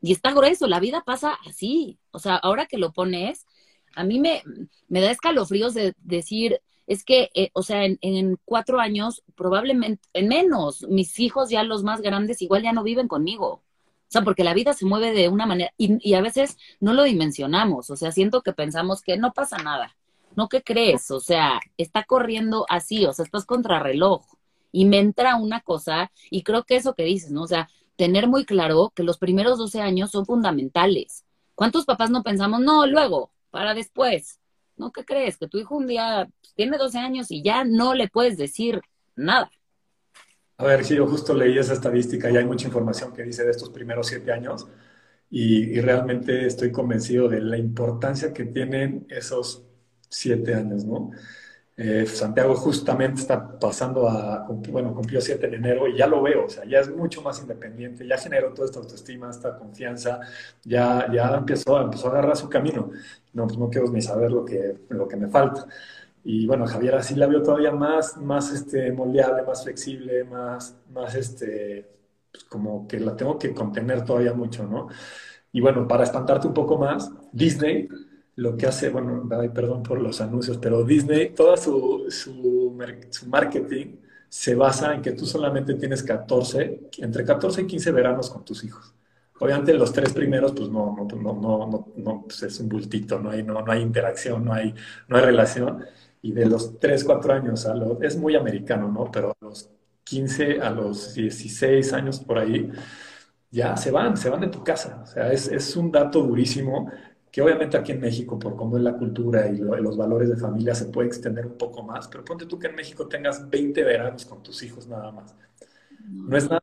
[0.00, 3.46] y está grueso, la vida pasa así, o sea, ahora que lo pones,
[3.94, 4.42] a mí me,
[4.88, 10.28] me da escalofríos de decir, es que, eh, o sea, en, cuatro años, probablemente, en
[10.28, 13.46] menos, mis hijos ya los más grandes igual ya no viven conmigo.
[13.46, 16.94] O sea, porque la vida se mueve de una manera y, y, a veces no
[16.94, 17.90] lo dimensionamos.
[17.90, 19.96] O sea, siento que pensamos que no pasa nada.
[20.34, 21.10] ¿No qué crees?
[21.10, 24.24] O sea, está corriendo así, o sea, estás contra reloj.
[24.72, 27.42] Y me entra una cosa, y creo que eso que dices, ¿no?
[27.42, 31.24] O sea, tener muy claro que los primeros 12 años son fundamentales.
[31.54, 34.40] ¿Cuántos papás no pensamos, no, luego, para después?
[34.78, 34.92] ¿no?
[34.92, 35.36] ¿Qué crees?
[35.36, 38.80] Que tu hijo un día tiene 12 años y ya no le puedes decir
[39.16, 39.50] nada.
[40.56, 43.50] A ver, sí, yo justo leí esa estadística y hay mucha información que dice de
[43.50, 44.66] estos primeros siete años
[45.30, 49.64] y, y realmente estoy convencido de la importancia que tienen esos
[50.08, 51.10] siete años, ¿no?
[51.80, 56.46] Eh, Santiago justamente está pasando a, bueno, cumplió siete en enero y ya lo veo,
[56.46, 60.18] o sea, ya es mucho más independiente, ya generó toda esta autoestima, esta confianza,
[60.64, 62.90] ya, ya empezó, empezó a agarrar su camino.
[63.32, 65.66] No, pues no quiero ni saber lo que, lo que me falta.
[66.24, 71.14] Y bueno, Javier así la veo todavía más, más este, moldeable, más flexible, más, más
[71.14, 71.88] este,
[72.32, 74.88] pues como que la tengo que contener todavía mucho, ¿no?
[75.52, 77.88] Y bueno, para espantarte un poco más, Disney
[78.38, 82.72] lo que hace, bueno, perdón por los anuncios, pero Disney, toda su, su,
[83.26, 83.96] marketing
[84.28, 88.62] se basa en que tú solamente tienes 14, entre 14 y 15 veranos con tus
[88.62, 88.94] hijos.
[89.40, 93.30] Obviamente los tres primeros, pues no, no, no, no, no pues es un bultito, no
[93.30, 94.72] hay, no, no hay interacción, no hay,
[95.08, 95.84] no hay relación.
[96.22, 99.10] Y de los 3, 4 años a los, es muy americano, ¿no?
[99.10, 99.68] Pero a los
[100.04, 102.70] 15, a los 16 años por ahí,
[103.50, 105.00] ya se van, se van de tu casa.
[105.02, 106.90] O sea, es, es un dato durísimo
[107.30, 110.74] que obviamente aquí en México, por cómo es la cultura y los valores de familia,
[110.74, 114.24] se puede extender un poco más, pero ponte tú que en México tengas 20 veranos
[114.24, 115.34] con tus hijos nada más.
[116.08, 116.60] No es nada,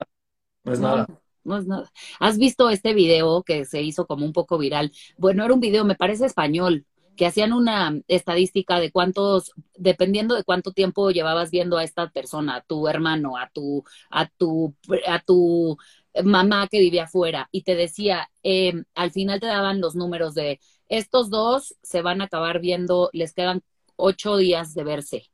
[0.63, 1.08] no es nada.
[1.43, 1.91] No es nada.
[2.19, 4.91] ¿Has visto este video que se hizo como un poco viral?
[5.17, 10.43] Bueno, era un video, me parece español, que hacían una estadística de cuántos, dependiendo de
[10.43, 14.75] cuánto tiempo llevabas viendo a esta persona, a tu hermano, a tu, a tu,
[15.08, 15.78] a tu
[16.23, 20.60] mamá que vivía afuera y te decía, eh, al final te daban los números de
[20.88, 23.63] estos dos se van a acabar viendo, les quedan
[23.95, 25.30] ocho días de verse.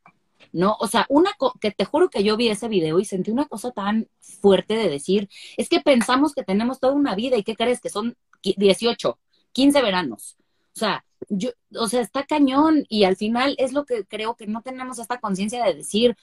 [0.54, 0.76] ¿No?
[0.80, 3.72] O sea, una que te juro que yo vi ese video y sentí una cosa
[3.72, 7.80] tan fuerte de decir, es que pensamos que tenemos toda una vida y ¿qué crees?
[7.80, 9.18] Que son 18,
[9.54, 10.38] 15 veranos.
[10.76, 14.48] O sea, yo, o sea, está cañón y al final es lo que creo que
[14.48, 16.18] no tenemos esta conciencia de decir,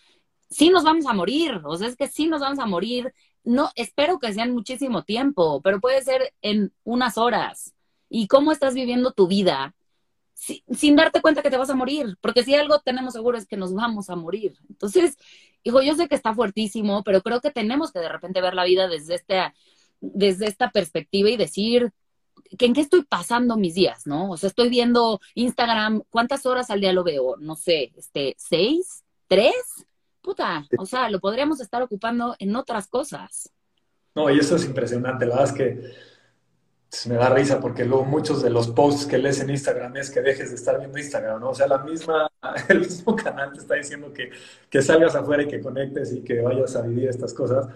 [0.50, 3.70] sí nos vamos a morir, o sea, es que sí nos vamos a morir no,
[3.74, 7.74] espero que sean muchísimo tiempo, pero puede ser en unas horas.
[8.08, 9.74] ¿Y cómo estás viviendo tu vida
[10.34, 12.16] sin darte cuenta que te vas a morir?
[12.20, 14.54] Porque si algo tenemos seguro es que nos vamos a morir.
[14.68, 15.16] Entonces,
[15.62, 18.64] hijo, yo sé que está fuertísimo, pero creo que tenemos que de repente ver la
[18.64, 19.54] vida desde esta,
[20.00, 21.92] desde esta perspectiva y decir,
[22.56, 24.30] que en qué estoy pasando mis días, ¿no?
[24.30, 27.36] O sea, estoy viendo Instagram, ¿cuántas horas al día lo veo?
[27.38, 29.04] No sé, este, ¿seis?
[29.26, 29.54] ¿Tres?
[30.28, 33.50] Puta, o sea, lo podríamos estar ocupando en otras cosas.
[34.14, 38.42] No, y eso es impresionante, la verdad es que me da risa porque luego muchos
[38.42, 41.48] de los posts que lees en Instagram es que dejes de estar viendo Instagram, ¿no?
[41.48, 42.30] O sea, la misma,
[42.68, 44.30] el mismo canal te está diciendo que,
[44.68, 47.66] que salgas afuera y que conectes y que vayas a vivir estas cosas,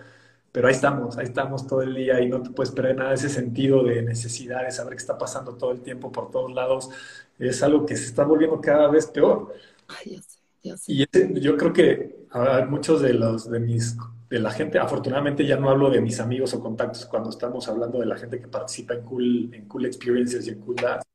[0.52, 3.30] pero ahí estamos, ahí estamos todo el día y no te puedes perder nada ese
[3.30, 6.90] sentido de necesidad, de saber qué está pasando todo el tiempo por todos lados,
[7.38, 9.54] es algo que se está volviendo cada vez peor.
[9.88, 10.41] Ay, yo sé,
[10.86, 13.96] Y ese- yo creo que a muchos de los de mis
[14.30, 17.98] de la gente, afortunadamente ya no hablo de mis amigos o contactos cuando estamos hablando
[18.00, 21.06] de la gente que participa en Cool, en cool Experiences y en Cool Dance.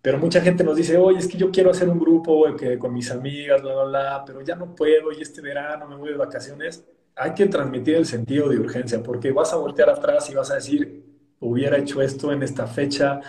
[0.00, 2.92] Pero mucha gente nos dice, oye, es que yo quiero hacer un grupo que, con
[2.92, 6.16] mis amigas, bla, bla, bla, pero ya no puedo y este verano me voy de
[6.16, 6.84] vacaciones.
[7.14, 10.56] Hay que transmitir el sentido de urgencia porque vas a voltear atrás y vas a
[10.56, 11.04] decir,
[11.38, 13.20] hubiera hecho esto en esta fecha.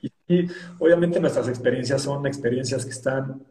[0.00, 0.46] Y, y
[0.78, 3.42] obviamente nuestras experiencias son experiencias que están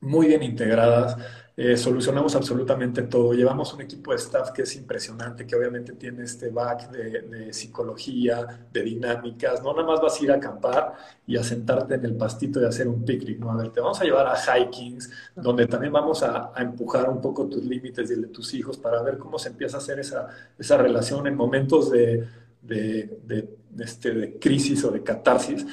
[0.00, 1.16] muy bien integradas,
[1.56, 6.22] eh, solucionamos absolutamente todo, llevamos un equipo de staff que es impresionante, que obviamente tiene
[6.22, 10.94] este back de, de psicología, de dinámicas, no nada más vas a ir a acampar
[11.26, 13.50] y a sentarte en el pastito y hacer un picnic, ¿no?
[13.50, 17.20] A ver, te vamos a llevar a hikings, donde también vamos a, a empujar un
[17.20, 19.98] poco tus límites y el de tus hijos para ver cómo se empieza a hacer
[19.98, 22.24] esa, esa relación en momentos de,
[22.62, 23.48] de, de,
[23.80, 25.66] este, de crisis o de catarsis.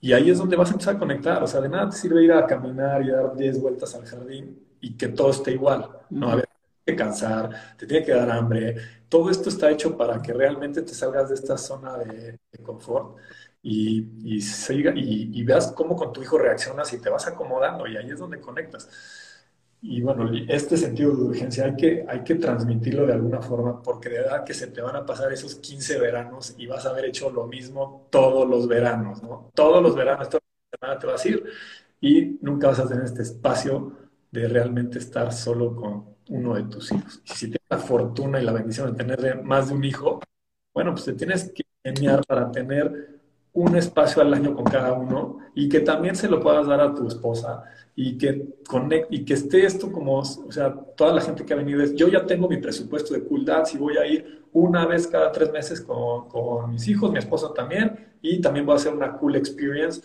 [0.00, 1.42] Y ahí es donde vas a empezar a conectar.
[1.42, 4.58] O sea, de nada te sirve ir a caminar y dar 10 vueltas al jardín
[4.80, 5.88] y que todo esté igual.
[6.10, 6.50] No, a ver, te
[6.84, 8.76] tiene que cansar, te tiene que dar hambre.
[9.08, 13.18] Todo esto está hecho para que realmente te salgas de esta zona de, de confort
[13.62, 17.86] y, y, siga, y, y veas cómo con tu hijo reaccionas y te vas acomodando
[17.86, 18.88] y ahí es donde conectas.
[19.82, 24.10] Y bueno, este sentido de urgencia hay que, hay que transmitirlo de alguna forma porque
[24.10, 27.06] de verdad que se te van a pasar esos 15 veranos y vas a haber
[27.06, 29.50] hecho lo mismo todos los veranos, ¿no?
[29.54, 31.44] Todos los veranos, toda la semana te vas a ir
[32.00, 33.92] y nunca vas a tener este espacio
[34.30, 37.22] de realmente estar solo con uno de tus hijos.
[37.24, 40.20] Y si tienes la fortuna y la bendición de tener más de un hijo,
[40.74, 43.19] bueno, pues te tienes que enseñar para tener
[43.52, 46.94] un espacio al año con cada uno y que también se lo puedas dar a
[46.94, 47.62] tu esposa
[47.96, 51.56] y que, conect, y que esté esto como, o sea, toda la gente que ha
[51.56, 54.86] venido es, yo ya tengo mi presupuesto de Cool Dance y voy a ir una
[54.86, 58.76] vez cada tres meses con, con mis hijos, mi esposa también, y también voy a
[58.76, 60.00] hacer una Cool Experience,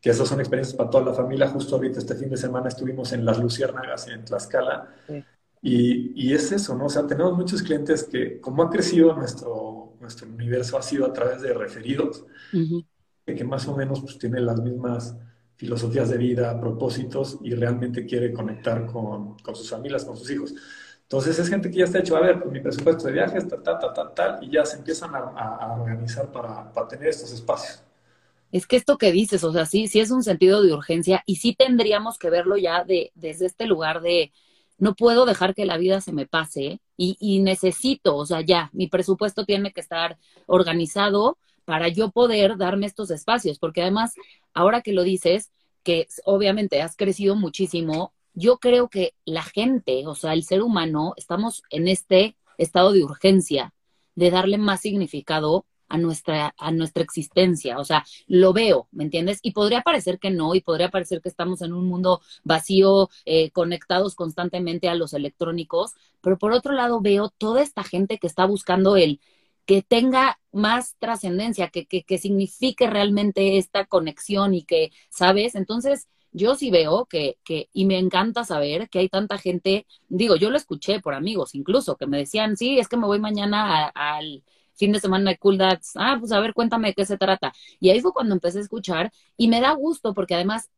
[0.00, 1.48] que esas son experiencias para toda la familia.
[1.48, 5.24] Justo ahorita este fin de semana estuvimos en Las Luciérnagas, en Tlaxcala, Sí.
[5.62, 6.86] y, y es eso, ¿no?
[6.86, 9.69] O sea, tenemos muchos clientes que, como ha crecido nuestro,
[10.00, 12.84] nuestro universo, ha sido a través de referidos, Ujú.
[13.26, 15.16] que más o menos pues, tiene las mismas
[15.56, 20.54] filosofías de vida, propósitos y realmente quiere conectar con, con sus familias, con sus hijos.
[21.02, 23.62] Entonces es gente que ya está hecho, a ver, pues, mi presupuesto de viajes, tal,
[23.62, 27.08] tal, tal, tal, tal, y ya se empiezan a, a- a organizar para, para tener
[27.08, 27.82] estos espacios.
[28.52, 31.36] Es que esto que dices, o sea, sí, sí es un sentido de urgencia y
[31.36, 34.32] sí tendríamos que verlo ya de, desde este lugar de
[34.80, 38.70] no puedo dejar que la vida se me pase y, y necesito, o sea, ya,
[38.72, 44.14] mi presupuesto tiene que estar organizado para yo poder darme estos espacios, porque además,
[44.54, 45.52] ahora que lo dices,
[45.84, 51.14] que obviamente has crecido muchísimo, yo creo que la gente, o sea, el ser humano,
[51.16, 53.74] estamos en este estado de urgencia,
[54.14, 57.78] de darle más significado a nuestra, a nuestra existencia.
[57.78, 59.40] O sea, lo veo, ¿me entiendes?
[59.42, 63.50] Y podría parecer que no, y podría parecer que estamos en un mundo vacío, eh,
[63.50, 68.46] conectados constantemente a los electrónicos, pero por otro lado veo toda esta gente que está
[68.46, 69.20] buscando el
[69.66, 75.54] que tenga más trascendencia, que, que, que signifique realmente esta conexión y que, ¿sabes?
[75.54, 80.36] Entonces, yo sí veo que, que, y me encanta saber que hay tanta gente, digo,
[80.36, 83.88] yo lo escuché por amigos incluso, que me decían, sí, es que me voy mañana
[83.88, 84.44] al
[84.80, 87.52] fin de semana de Cool Dads, ah, pues a ver, cuéntame de qué se trata.
[87.80, 90.70] Y ahí fue cuando empecé a escuchar y me da gusto porque además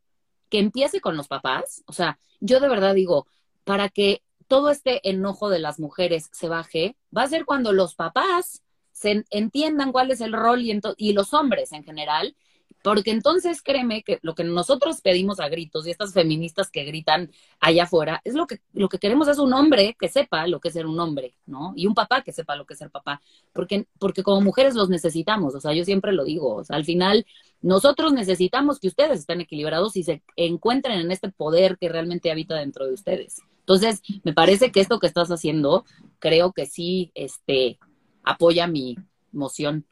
[0.51, 3.27] que empiece con los papás, o sea, yo de verdad digo,
[3.65, 7.95] para que todo este enojo de las mujeres se baje, va a ser cuando los
[7.95, 8.63] papás
[8.93, 12.37] se en- entiendan cuál es el rol y, y los hombres en general,
[12.83, 17.31] porque entonces créeme que lo que nosotros pedimos a gritos y estas feministas que gritan
[17.61, 20.69] allá afuera, es lo que, lo que queremos es un hombre que sepa lo que
[20.69, 21.73] es ser un hombre, ¿no?
[21.77, 23.23] Y un papá que sepa lo que es ser papá,
[23.53, 26.85] porque, porque como mujeres los necesitamos, o sea, yo siempre lo digo, o sea, al
[26.85, 27.27] final
[27.61, 32.57] nosotros necesitamos que ustedes estén equilibrados y se encuentren en este poder que realmente habita
[32.57, 33.41] dentro de ustedes.
[33.61, 35.85] Entonces, me parece que esto que estás haciendo,
[36.19, 37.79] creo que sí, este,
[38.25, 38.97] apoya mi
[39.31, 39.87] moción.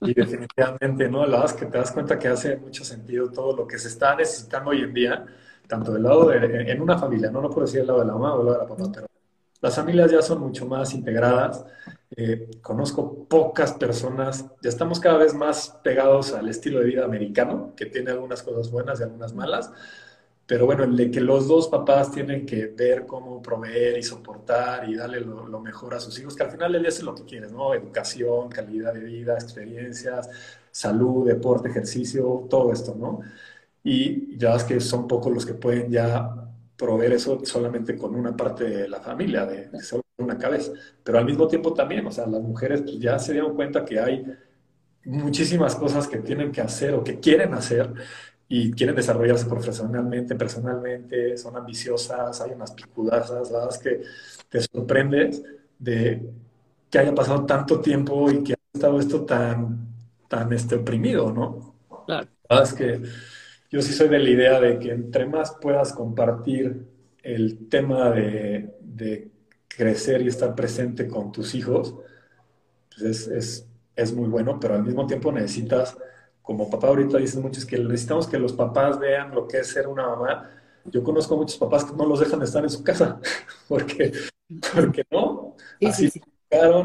[0.00, 1.26] Y definitivamente, ¿no?
[1.26, 3.88] La verdad es que te das cuenta que hace mucho sentido todo lo que se
[3.88, 5.26] está necesitando hoy en día,
[5.66, 8.12] tanto del lado de, en una familia, no, no puedo decir el lado de la
[8.12, 9.16] mamá o el lado de la papá, pero del
[9.60, 11.64] las familias ya son mucho más integradas.
[12.16, 17.72] Eh, conozco pocas personas, ya estamos cada vez más pegados al estilo de vida americano,
[17.76, 19.72] que tiene algunas cosas buenas y algunas malas,
[20.46, 24.88] pero bueno, el de que los dos papás tienen que ver cómo proveer y soportar
[24.88, 27.24] y darle lo, mejor a sus hijos, que al final del día es lo que
[27.24, 27.74] quieren, ¿no?
[27.74, 30.30] Educación, calidad de vida, experiencias,
[30.70, 33.20] salud, deporte, ejercicio, todo esto, ¿no?
[33.82, 36.30] Y ya es que son pocos los que pueden ya
[36.76, 40.72] proveer eso solamente con una parte de la familia, de, de solo una cabeza.
[41.02, 43.98] Pero al mismo tiempo también, o sea, las mujeres pues, ya se dieron cuenta que
[43.98, 44.24] hay
[45.04, 47.92] muchísimas cosas que tienen que hacer o que quieren hacer
[48.48, 54.02] y quieren desarrollarse profesionalmente, personalmente, son ambiciosas, hay unas picudazas, la verdad es que
[54.48, 55.42] te sorprendes
[55.78, 56.22] de
[56.90, 59.88] que haya pasado tanto tiempo y que haya estado esto tan,
[60.28, 61.74] tan este, oprimido, ¿no?
[62.06, 62.28] Claro.
[62.48, 63.02] La verdad es que
[63.70, 66.86] yo sí soy de la idea de que entre más puedas compartir
[67.22, 69.28] el tema de, de
[69.66, 71.96] crecer y estar presente con tus hijos,
[72.88, 73.66] pues es, es,
[73.96, 75.96] es muy bueno, pero al mismo tiempo necesitas
[76.46, 79.88] como papá ahorita dicen muchos que necesitamos que los papás vean lo que es ser
[79.88, 80.50] una mamá.
[80.86, 83.20] Yo conozco muchos papás que no los dejan estar en su casa,
[83.68, 84.12] porque,
[84.74, 86.20] porque no, Sí, así sí, sí.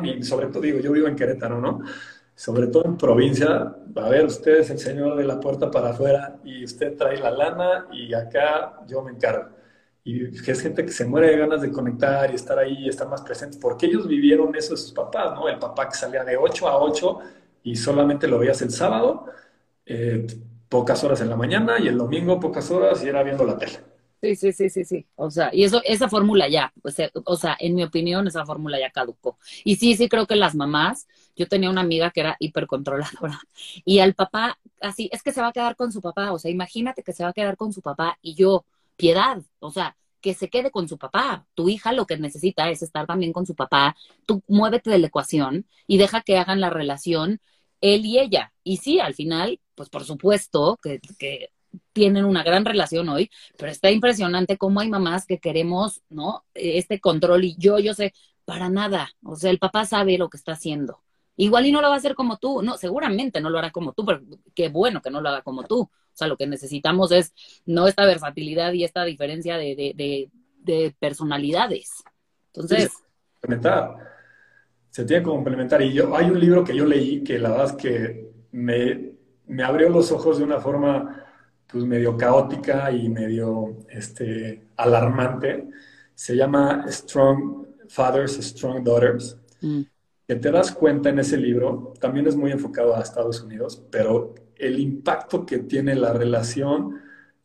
[0.03, 1.79] y sobre todo, digo, yo vivo en Querétaro, ¿no?
[2.35, 6.39] Sobre todo en provincia, a ver, usted es el señor de la puerta para afuera
[6.43, 9.49] y usted trae la lana y acá yo me encargo.
[10.03, 13.07] Y es gente que se muere de ganas de conectar y estar ahí y estar
[13.07, 15.47] más presentes, porque ellos vivieron eso de sus papás, ¿no?
[15.47, 17.19] El papá que salía de 8 a 8
[17.63, 19.25] y solamente lo veías el sábado,
[19.85, 20.25] eh,
[20.69, 23.79] pocas horas en la mañana y el domingo pocas horas y era viendo la tele.
[24.21, 25.07] Sí, sí, sí, sí, sí.
[25.15, 26.89] O sea, y eso, esa fórmula ya, o
[27.25, 29.39] o sea, en mi opinión, esa fórmula ya caducó.
[29.63, 33.39] Y sí, sí creo que las mamás, yo tenía una amiga que era hipercontroladora
[33.85, 36.51] y al papá, así, es que se va a quedar con su papá, o sea,
[36.51, 38.65] imagínate que se va a quedar con su papá y yo,
[38.95, 41.47] piedad, o sea, que se quede con su papá.
[41.55, 43.95] Tu hija lo que necesita es estar también con su papá.
[44.27, 47.41] Tú muévete de la ecuación y deja que hagan la relación
[47.81, 48.53] él y ella.
[48.63, 51.49] Y sí, al final, pues por supuesto que, que
[51.91, 56.45] tienen una gran relación hoy, pero está impresionante cómo hay mamás que queremos, ¿no?
[56.53, 58.13] Este control y yo, yo sé,
[58.45, 59.09] para nada.
[59.23, 61.01] O sea, el papá sabe lo que está haciendo.
[61.35, 63.93] Igual y no lo va a hacer como tú, no, seguramente no lo hará como
[63.93, 64.21] tú, pero
[64.53, 65.81] qué bueno que no lo haga como tú.
[65.81, 67.33] O sea, lo que necesitamos es
[67.65, 72.03] no esta versatilidad y esta diferencia de, de, de, de personalidades.
[72.53, 72.91] Entonces.
[74.91, 75.81] Se tiene que complementar.
[75.81, 79.20] Y yo, hay un libro que yo leí que la verdad es que me,
[79.51, 81.25] me abrió los ojos de una forma
[81.67, 85.69] pues medio caótica y medio este, alarmante.
[86.15, 89.37] Se llama Strong Fathers, Strong Daughters.
[89.61, 89.81] mm,
[90.27, 94.33] Que te das cuenta en ese libro, también es muy enfocado a Estados Unidos, pero
[94.55, 97.01] el impacto que tiene la relación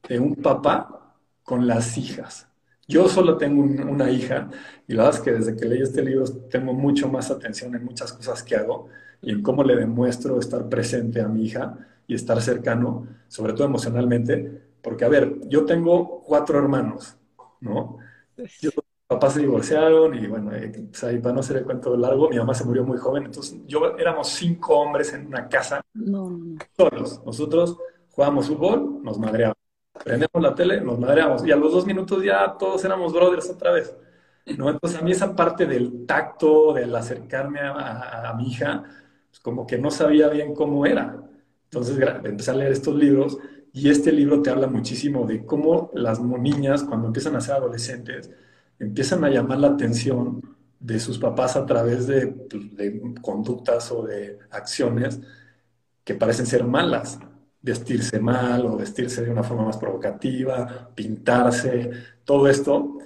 [0.08, 2.48] de un papá con las hijas.
[2.88, 4.48] Yo solo tengo un- una hija
[4.86, 7.84] y la verdad es que desde que leí este libro tengo mucho más atención en
[7.84, 8.88] muchas cosas que hago
[9.20, 11.76] y en cómo le demuestro estar presente a mi hija
[12.06, 17.16] y estar cercano, sobre todo emocionalmente, porque a ver, yo tengo cuatro hermanos,
[17.60, 17.98] ¿no?
[18.60, 21.96] Yo, mis papás se divorciaron y bueno, eh, pues ahí para no hacer el cuento
[21.96, 25.80] largo, mi mamá se murió muy joven, entonces yo éramos cinco hombres en una casa
[25.94, 26.60] no, no, no.
[26.76, 27.22] solos.
[27.24, 27.76] Nosotros
[28.10, 29.56] jugábamos fútbol, nos madreábamos.
[30.04, 31.46] Prendemos la tele, nos madreábamos.
[31.46, 33.94] Y a los dos minutos ya todos éramos brothers otra vez.
[34.56, 34.70] ¿no?
[34.70, 38.84] Entonces a mí esa parte del tacto, del acercarme a, a- a mi hija,
[39.30, 41.16] pues como que no sabía bien cómo era.
[41.70, 43.38] Entonces empecé a leer estos libros
[43.72, 48.30] y este libro te habla muchísimo de cómo las niñas, cuando empiezan a ser adolescentes,
[48.78, 54.02] empiezan a llamar la atención de sus papás a través de, pues, de conductas o
[54.02, 55.20] de acciones
[56.04, 57.18] que parecen ser malas.
[57.60, 61.90] Vestirse mal o vestirse de una forma más provocativa, pintarse,
[62.24, 62.98] todo esto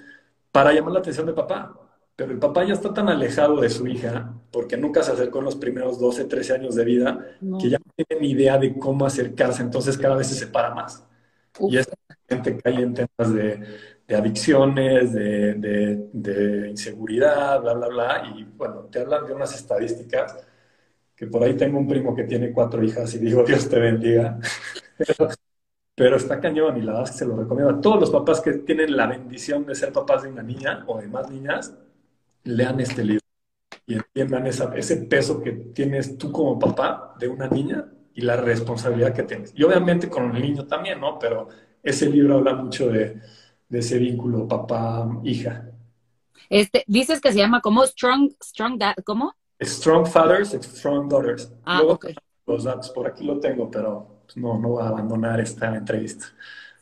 [0.52, 1.74] para llamar la atención de papá.
[2.14, 5.44] Pero el papá ya está tan alejado de su hija, porque nunca se acercó en
[5.46, 7.59] los primeros 12, 13 años de vida, no.
[7.59, 11.05] que ya no tiene ni idea de cómo acercarse, entonces cada vez se separa más.
[11.59, 11.94] Uf, Y esta
[12.28, 13.61] gente cae en temas de,
[14.09, 18.32] de adicciones, de, de- de inseguridad, bla, bla, bla.
[18.36, 20.36] Y bueno, te hablan de unas estadísticas
[21.16, 24.38] que por ahí tengo un primo que tiene cuatro hijas y digo, Dios te bendiga.
[24.96, 25.28] Pero,
[25.94, 28.40] pero está cañón y la verdad es que se lo recomiendo a todos los papás
[28.40, 31.74] que tienen la bendición de ser papás de una niña o de más niñas,
[32.44, 33.22] lean este libro
[33.91, 38.36] y entiendan esa- ese peso que tienes tú como papá de una niña y la
[38.36, 39.53] responsabilidad que tienes.
[39.57, 41.18] Y obviamente con el niño también, ¿no?
[41.18, 41.49] Pero
[41.82, 43.20] ese libro habla mucho de,
[43.68, 45.70] de ese vínculo papá-hija.
[46.49, 49.34] Este, dices que se llama como Strong, Strong Dad, ¿cómo?
[49.62, 51.53] Strong Fathers, Strong Daughters.
[51.64, 51.99] Ah, Luego
[52.47, 56.26] los datos por aquí lo tengo, pero pues, no, no voy a abandonar esta entrevista.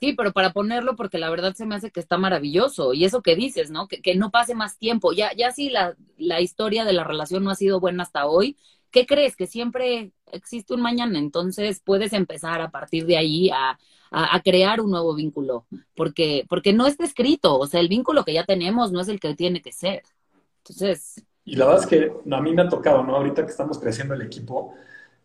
[0.00, 2.94] Sí, pero para ponerlo, porque la verdad se me hace que está maravilloso.
[2.94, 3.88] Y eso que dices, ¿no?
[3.88, 5.12] Que, que no pase más tiempo.
[5.12, 8.56] Ya, ya si la, la historia de la relación no ha sido buena hasta hoy,
[8.92, 9.34] ¿qué crees?
[9.34, 11.18] Que siempre existe un mañana.
[11.18, 13.76] Entonces puedes empezar a partir de ahí a,
[14.10, 15.66] a, crear un nuevo vínculo.
[15.96, 17.58] Porque, porque no está escrito.
[17.58, 20.02] O sea, el vínculo que ya tenemos no es el que tiene que ser.
[20.58, 23.16] Entonces, Y la verdad es que a mí me ha tocado, ¿no?
[23.16, 24.74] Ahorita que estamos creciendo el equipo,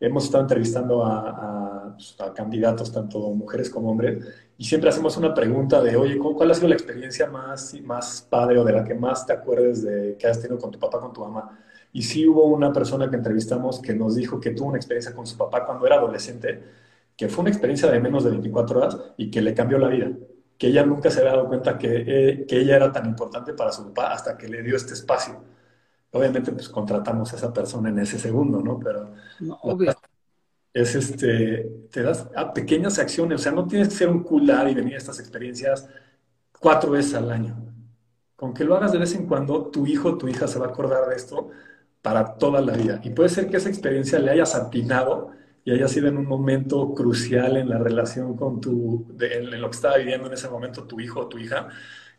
[0.05, 4.25] hemos estado entrevistando a, a- pues, a candidatos, tanto mujeres como hombres,
[4.57, 8.21] y siempre hacemos una pregunta de, oye, ¿cu- ¿cuál ha sido la experiencia más, más
[8.29, 10.99] padre o de la que más te acuerdes de que has tenido con tu papá,
[10.99, 11.59] con tu mamá?
[11.91, 15.27] Y sí hubo una persona que entrevistamos que nos dijo que tuvo una experiencia con
[15.27, 16.63] su papá cuando era adolescente,
[17.15, 20.11] que fue una experiencia de menos de 24 horas y que le cambió la vida.
[20.57, 23.71] Que ella nunca se había dado cuenta que, eh, que ella era tan importante para
[23.71, 25.41] su papá hasta que le dio este espacio.
[26.13, 28.79] Obviamente, pues contratamos a esa persona en ese segundo, ¿no?
[28.79, 29.93] Pero no, obvio.
[30.73, 34.47] es este, te das a pequeñas acciones, o sea, no tienes que ser un cool
[34.47, 35.87] dad y venir a estas experiencias
[36.59, 37.55] cuatro veces al año.
[38.35, 40.67] Con que lo hagas de vez en cuando, tu hijo o tu hija se va
[40.67, 41.49] a acordar de esto
[42.01, 42.99] para toda la vida.
[43.03, 45.31] Y puede ser que esa experiencia le hayas atinado
[45.65, 49.69] y haya sido en un momento crucial en la relación con tu, de- en lo
[49.69, 51.69] que estaba viviendo en ese momento tu hijo o tu hija,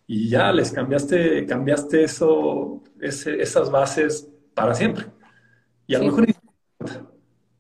[0.07, 5.07] y ya les cambiaste, cambiaste eso, ese- esas bases para siempre.
[5.87, 6.35] Y a lo mejor ni-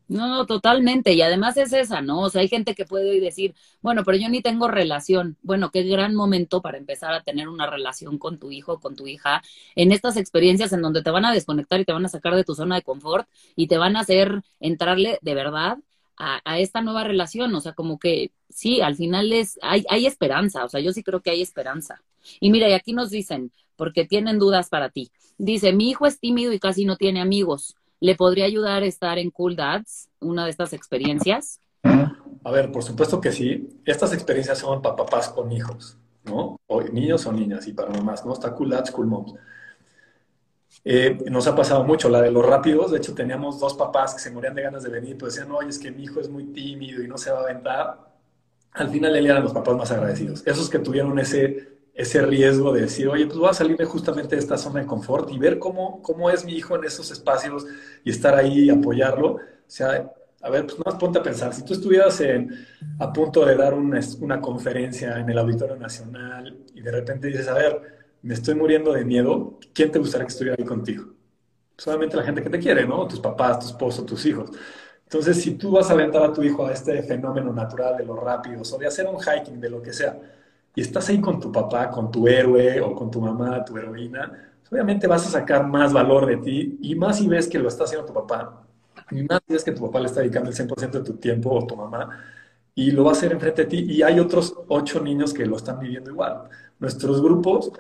[0.07, 1.15] No, no, totalmente.
[1.15, 2.21] Y además es esa, ¿no?
[2.21, 5.39] O sea, hay gente que puede hoy decir, bueno, pero yo ni tengo relación.
[5.43, 9.07] Bueno, qué gran momento para empezar a tener una relación con tu hijo, con tu
[9.07, 9.43] hija,
[9.75, 12.45] en estas experiencias en donde te van a desconectar y te van a sacar de
[12.45, 13.27] tu zona de confort
[13.57, 15.79] y te van a hacer entrarle de verdad
[16.19, 17.55] a, a esta nueva relación.
[17.55, 20.65] O sea, como que sí, al final es, hay, hay esperanza.
[20.67, 22.03] O sea, yo sí creo que hay esperanza.
[22.41, 25.11] Y mira, y aquí nos dicen, porque tienen dudas para ti.
[25.39, 27.77] Dice, mi hijo es tímido y casi no tiene amigos.
[28.01, 31.61] ¿Le podría ayudar a estar en Cool Dads, una de estas experiencias?
[31.83, 33.81] A ver, por supuesto que sí.
[33.85, 36.61] Estas experiencias son para papás con hijos, ¿no?
[36.67, 38.33] O niños o niñas y para mamás, ¿no?
[38.33, 39.35] Está Cool Dads, Cool Moms.
[40.85, 42.91] Eh, nos ha pasado mucho la de los rápidos.
[42.91, 45.71] De hecho, teníamos dos papás que se morían de ganas de venir, pues decían, oye,
[45.71, 47.99] es que mi hijo es muy tímido y no se va a aventar.
[48.73, 50.47] Al final, él eran los papás más agradecidos.
[50.47, 54.41] Esos que tuvieron ese, ese riesgo de decir, oye, pues voy a salirme justamente de
[54.41, 57.65] esta zona de confort y ver cómo, cómo es mi hijo en esos espacios
[58.05, 59.35] y estar ahí y apoyarlo.
[59.35, 62.51] O sea, a ver, pues más ponte a pensar, si tú estuvieras en,
[62.99, 67.49] a punto de dar una, una conferencia en el Auditorio Nacional y de repente dices,
[67.49, 67.81] a ver,
[68.23, 71.15] me estoy muriendo de miedo, ¿quién te gustaría que estuviera ahí contigo?
[71.77, 73.07] Solamente la gente que te quiere, ¿no?
[73.09, 74.51] Tus papás, tu esposo, tus hijos.
[75.05, 78.19] Entonces, si tú vas a aventar a tu hijo a este fenómeno natural de los
[78.19, 80.19] rápidos o de hacer un hiking, de lo que sea,
[80.75, 84.53] y estás ahí con tu papá, con tu héroe o con tu mamá, tu heroína,
[84.71, 87.85] obviamente vas a sacar más valor de ti y más si ves que lo está
[87.85, 88.67] haciendo tu papá,
[89.11, 91.51] y más si ves que tu papá le está dedicando el 100% de tu tiempo
[91.51, 92.19] o tu mamá,
[92.75, 95.57] y lo va a hacer enfrente de ti, y hay otros ocho niños que lo
[95.57, 96.49] están viviendo igual.
[96.81, 97.73] Nuestros grupos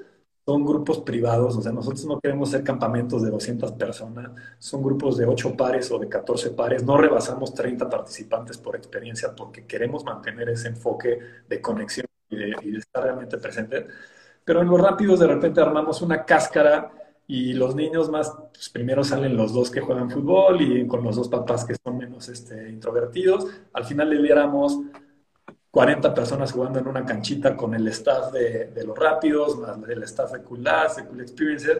[0.46, 5.16] son grupos privados, o sea, nosotros no queremos ser campamentos de 200 personas, son grupos
[5.16, 10.04] de 8 pares o de 14 pares, no rebasamos 30 participantes por experiencia porque queremos
[10.04, 11.18] mantener ese enfoque
[11.48, 13.86] de conexión y de, y de estar realmente presente.
[14.44, 16.92] Pero en los rápidos de repente armamos una cáscara
[17.26, 21.16] y los niños más, pues primero salen los dos que juegan fútbol y con los
[21.16, 24.78] dos papás que son menos este, introvertidos, al final le diéramos
[25.70, 30.02] 40 personas jugando en una canchita con el staff de, de los rápidos, más el
[30.04, 31.78] staff de Cool Labs, de Cool Experiences,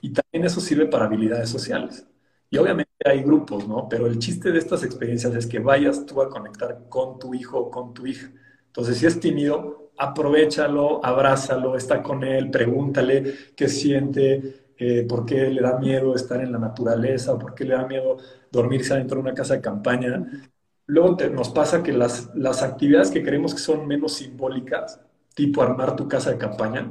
[0.00, 2.06] y también eso sirve para habilidades sociales.
[2.50, 3.88] Y obviamente hay grupos, ¿no?
[3.88, 7.58] Pero el chiste de estas experiencias es que vayas tú a conectar con tu hijo
[7.58, 8.30] o con tu hija.
[8.66, 15.50] Entonces, si es tímido, aprovechalo, abrázalo, está con él, pregúntale qué siente, eh, por qué
[15.50, 18.16] le da miedo estar en la naturaleza, por qué le da miedo
[18.50, 20.24] dormirse adentro de una casa de campaña.
[20.86, 25.00] Luego nos pasa que las, las actividades que creemos que son menos simbólicas,
[25.34, 26.90] tipo armar tu casa de campaña,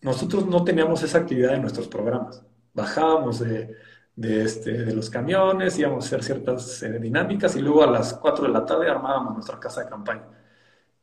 [0.00, 2.42] nosotros no teníamos esa actividad en nuestros programas.
[2.72, 3.74] Bajábamos de,
[4.16, 8.14] de, este, de los camiones, íbamos a hacer ciertas eh, dinámicas y luego a las
[8.14, 10.24] 4 de la tarde armábamos nuestra casa de campaña.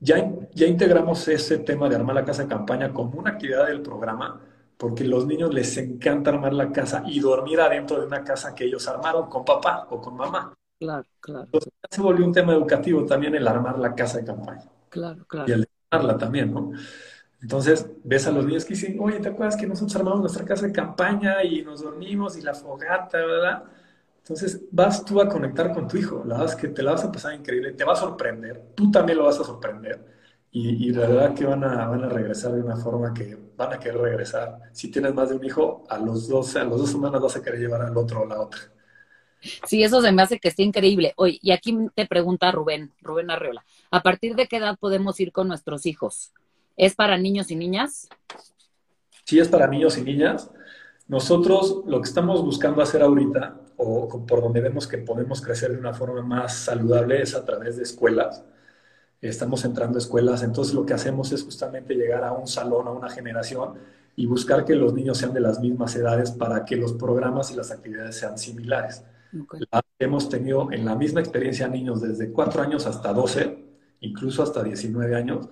[0.06, 3.82] Ya, ya integramos ese tema de armar la casa de campaña como una actividad del
[3.82, 4.40] programa
[4.78, 8.66] porque los niños les encanta armar la casa y dormir adentro de una casa que
[8.66, 10.54] ellos armaron con papá o con mamá.
[10.80, 11.46] Claro, claro.
[11.46, 14.70] Entonces, se volvió un tema educativo también el armar la casa de campaña.
[14.90, 15.50] Claro, claro.
[15.50, 16.72] Y el armarla también, ¿no?
[17.42, 20.68] Entonces, ves a los niños que dicen, oye, ¿te acuerdas que nosotros armamos nuestra casa
[20.68, 23.64] de campaña y nos dormimos y la fogata, ¿verdad?
[24.26, 27.12] Entonces, vas tú a conectar con tu hijo, la es que te la vas a
[27.12, 30.04] pasar increíble, te va a sorprender, tú también lo vas a sorprender
[30.50, 33.74] y, y la verdad que van a, van a regresar de una forma que van
[33.74, 34.58] a querer regresar.
[34.72, 37.44] Si tienes más de un hijo, a los dos, a los dos semanas vas a
[37.44, 38.62] querer llevar al otro o la otra.
[39.68, 41.14] Sí, eso se me hace que esté increíble.
[41.18, 45.32] Oye, y aquí te pregunta Rubén, Rubén Arreola, ¿a partir de qué edad podemos ir
[45.32, 46.34] con nuestros hijos?
[46.78, 48.10] ¿Es para niños y niñas?
[49.24, 50.50] Sí, es para niños y niñas.
[51.08, 55.78] Nosotros lo que estamos buscando hacer ahorita, o por donde vemos que podemos crecer de
[55.78, 58.44] una forma más saludable, es a través de escuelas.
[59.22, 62.92] Estamos entrando a escuelas, entonces lo que hacemos es justamente llegar a un salón, a
[62.92, 63.76] una generación
[64.16, 67.56] y buscar que los niños sean de las mismas edades para que los programas y
[67.56, 69.04] las actividades sean similares.
[70.00, 73.66] Hemos tenido en la misma experiencia niños desde 4 años hasta 12,
[74.02, 75.50] incluso hasta 19 años,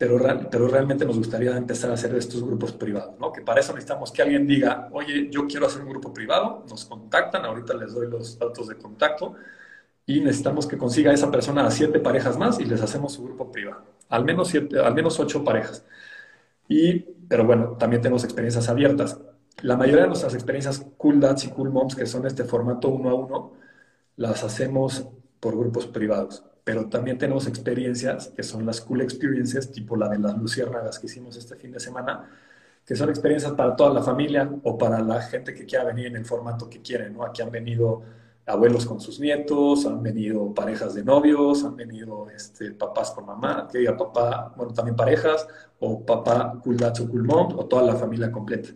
[0.00, 0.18] pero,
[0.50, 3.30] pero realmente nos gustaría empezar a hacer estos grupos privados, ¿no?
[3.30, 6.86] Que para eso necesitamos que alguien diga, oye, yo quiero hacer un grupo privado, nos
[6.86, 9.34] contactan, ahorita les doy los datos de contacto,
[10.06, 13.52] y necesitamos que consiga esa persona a siete parejas más y les hacemos su grupo
[13.52, 15.84] privado, al menos, siete, al menos ocho parejas.
[16.66, 19.20] Y, pero bueno, también tenemos experiencias abiertas.
[19.60, 23.10] La mayoría de nuestras experiencias Cool Dads y Cool Moms, que son este formato uno
[23.10, 23.52] a uno,
[24.16, 25.06] las hacemos
[25.40, 26.42] por grupos privados.
[26.70, 31.06] Pero también tenemos experiencias que son las Cool Experiences, tipo la de las luciérnagas que
[31.06, 32.30] hicimos este fin de semana,
[32.86, 36.14] que son experiencias para toda la familia o para la gente que quiera venir en
[36.14, 37.24] el formato que quiere, ¿no?
[37.24, 38.02] Aquí han venido
[38.46, 43.66] abuelos con sus nietos, han venido parejas de novios, han venido este, papás con mamá,
[43.68, 45.48] que diga papá, bueno, también parejas,
[45.80, 48.68] o papá cool dad o cool mom, o toda la familia completa.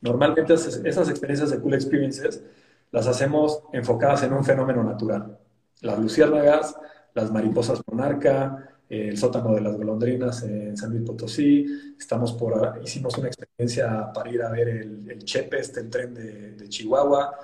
[0.00, 2.42] Normalmente esas experiencias de cool experiences
[2.90, 5.36] las hacemos enfocadas en un fenómeno natural.
[5.82, 6.76] Las luciérnagas,
[7.14, 11.94] las mariposas monarca, el sótano de las golondrinas en San Luis Potosí.
[11.98, 16.14] Estamos por, hicimos una experiencia para ir a ver el, el Chepe, este, el tren
[16.14, 17.38] de, Chihuahua.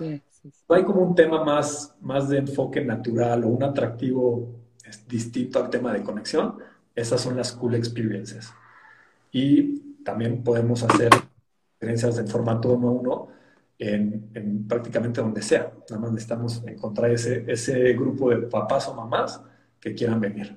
[0.69, 4.57] Hay como un tema más, más de enfoque natural o un atractivo
[5.09, 6.57] distinto al tema de conexión.
[6.95, 8.53] Esas son las cool experiences.
[9.33, 11.11] Y también podemos hacer
[11.71, 13.29] experiencias en formato uno a uno
[13.79, 15.73] en, prácticamente donde sea.
[15.89, 19.41] Nada más necesitamos encontrar ese, ese grupo de papás o mamás
[19.81, 20.57] que quieran venir.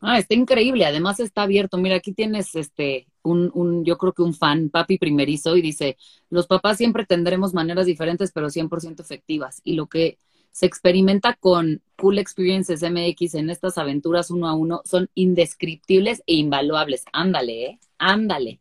[0.00, 0.86] Ah, está increíble.
[0.86, 1.76] Además está abierto.
[1.76, 5.96] Mira, aquí tienes este un, un, yo creo que un fan, papi primerizo, y dice,
[6.30, 9.60] los papás siempre tendremos maneras diferentes, pero 100% efectivas.
[9.62, 10.18] Y lo que
[10.52, 16.34] se experimenta con Cool Experiences MX en estas aventuras uno a uno son indescriptibles e
[16.34, 17.04] invaluables.
[17.12, 17.78] Ándale, ¿eh?
[17.98, 18.58] Ándale.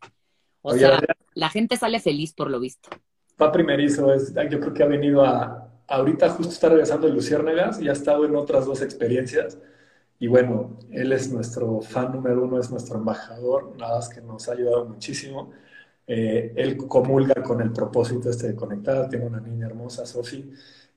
[0.61, 0.99] O sea,
[1.33, 2.89] la gente sale feliz por lo visto.
[3.37, 7.81] Pa primerizo, es, yo creo que ha venido a, ahorita justo está regresando de Luciérnagas
[7.81, 9.57] y ha estado en otras dos experiencias.
[10.19, 14.49] Y bueno, él es nuestro fan número uno, es nuestro embajador, nada más que nos
[14.49, 15.51] ha ayudado muchísimo.
[16.05, 20.51] Eh, él comulga con el propósito este de conectar, tiene una niña hermosa, Sofi,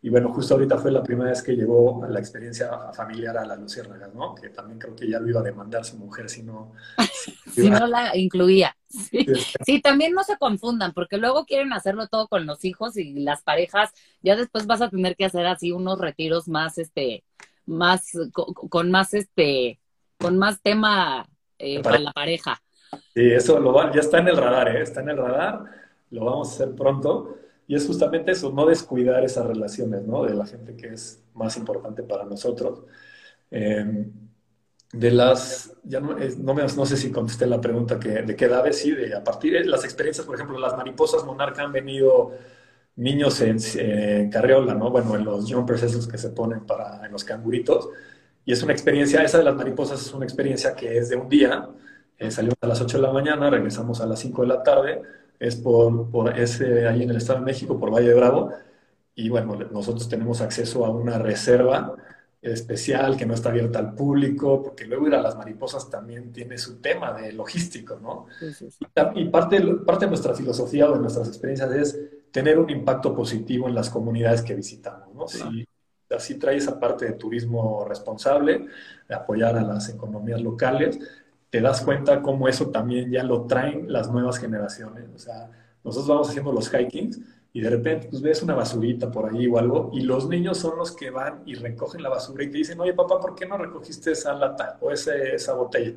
[0.04, 3.46] y bueno, justo ahorita fue la primera vez que llegó a la experiencia familiar a
[3.46, 4.34] la Luciérnagas, ¿no?
[4.34, 6.72] Que también creo que ya lo iba a demandar su mujer si no...
[7.52, 8.74] Si, no la incluía.
[8.88, 9.26] Sí.
[9.66, 9.80] sí.
[9.82, 13.90] también no se confundan, porque luego quieren hacerlo todo con los hijos y las parejas,
[14.22, 17.24] ya después vas a tener que hacer así unos retiros más, este,
[17.66, 19.80] más, con, más, este,
[20.18, 22.62] con más tema eh, para la pareja.
[23.14, 24.82] Sí, eso lo va, ya está en el radar, ¿eh?
[24.82, 25.64] Está en el radar,
[26.10, 27.36] lo vamos a hacer pronto.
[27.66, 30.24] Y es justamente eso, no descuidar esas relaciones, ¿no?
[30.24, 32.82] De la gente que es más importante para nosotros.
[33.50, 34.12] Em,
[34.92, 38.78] de las, ya no, no, no, sé si contesté la pregunta que, de qué edades,
[38.78, 42.32] sí, de a partir de las experiencias, por ejemplo, las mariposas monarca han venido
[42.96, 44.90] niños en, carriola, ¿no?
[44.90, 47.88] Bueno, en los jumpers esos que se ponen para, en los canguritos.
[48.44, 51.28] Y es una experiencia, esa de las mariposas es una experiencia que es de un
[51.28, 51.68] día.
[52.18, 55.02] Eh, salimos a las 8 de la mañana, regresamos a las 5 de la tarde
[55.42, 58.52] es por, por ese, ahí en el Estado de México, por Valle de Bravo.
[59.16, 61.96] Y bueno, nosotros tenemos acceso a una reserva
[62.40, 66.58] especial que no está abierta al público, porque luego ir a las mariposas también tiene
[66.58, 68.26] su tema de logístico, ¿no?
[69.16, 72.00] Y, parte, parte de nuestra filosofía o de nuestras experiencias es
[72.32, 75.28] tener un impacto positivo en las comunidades que visitamos, ¿no?
[75.28, 75.66] Si
[76.10, 78.66] así trae esa parte de turismo responsable,
[79.08, 80.98] de apoyar a las economías locales,
[81.48, 85.04] te das cuenta cómo eso también ya lo traen las nuevas generaciones.
[85.14, 85.50] O sea,
[85.84, 87.20] nosotros vamos haciendo los hikings
[87.52, 90.78] y de repente pues ves una basurita por ahí o algo y los niños son
[90.78, 93.58] los que van y recogen la basura y te dicen, oye papá, ¿por qué no
[93.58, 95.92] recogiste esa lata o ese, esa botella?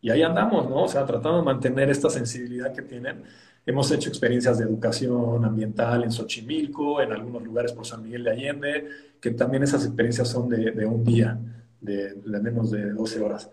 [0.00, 0.84] Y ahí andamos, ¿no?
[0.84, 3.24] O sea, tratando de mantener esta sensibilidad que tienen.
[3.66, 8.30] Hemos hecho experiencias de educación ambiental en Xochimilco, en algunos lugares por San Miguel de
[8.30, 8.88] Allende,
[9.20, 11.38] que también esas experiencias son de, de un día,
[11.80, 13.50] de, de menos de 12 horas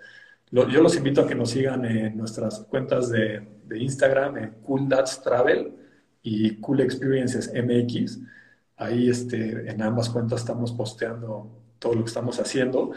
[0.52, 5.22] yo los invito a que nos sigan en nuestras cuentas de, Instagram, en Cool Dads
[5.22, 5.74] Travel
[6.22, 8.20] y Cool Experiences MX.
[8.76, 11.50] Ahí este, en ambas cuentas estamos posteando
[11.80, 12.92] todo lo que estamos haciendo.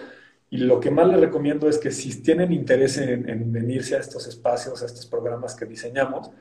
[0.50, 4.00] Y lo que más les recomiendo es que si tienen interés en, en venirse a
[4.00, 6.32] estos espacios, a estos programas que diseñamos,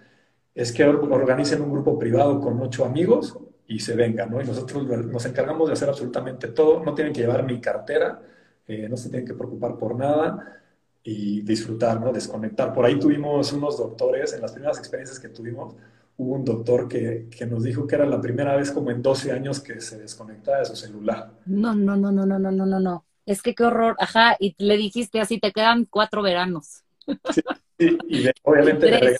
[0.55, 3.37] es que organicen un grupo privado con ocho amigos
[3.67, 4.41] y se venga, ¿no?
[4.41, 8.21] Y nosotros nos encargamos de hacer absolutamente todo, no tienen que llevar ni cartera,
[8.67, 10.61] eh, no se tienen que preocupar por nada
[11.03, 12.11] y disfrutar, ¿no?
[12.11, 12.73] Desconectar.
[12.73, 15.75] Por ahí tuvimos unos doctores, en las primeras experiencias que tuvimos,
[16.17, 19.31] hubo un doctor que, que, nos dijo que era la primera vez como en 12
[19.31, 21.31] años que se desconectaba de su celular.
[21.45, 23.05] No, no, no, no, no, no, no, no, no.
[23.25, 23.95] Es que qué horror.
[23.99, 26.83] Ajá, y le dijiste así, te quedan cuatro veranos.
[27.31, 27.41] Sí,
[27.79, 29.17] sí y obviamente le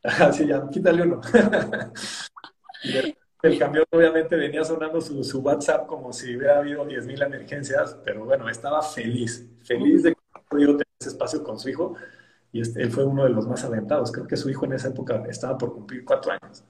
[0.02, 0.24] regalé.
[0.24, 1.20] Ajá, sí, ya, quítale uno.
[3.42, 8.24] el camión obviamente venía sonando su, su, WhatsApp como si hubiera habido 10.000 emergencias, pero
[8.24, 10.20] bueno, estaba feliz, feliz de que
[10.50, 11.94] podido tener ese espacio con su hijo
[12.52, 14.10] y este, él fue uno de los más aventados.
[14.12, 16.64] Creo que su hijo en esa época estaba por cumplir cuatro años.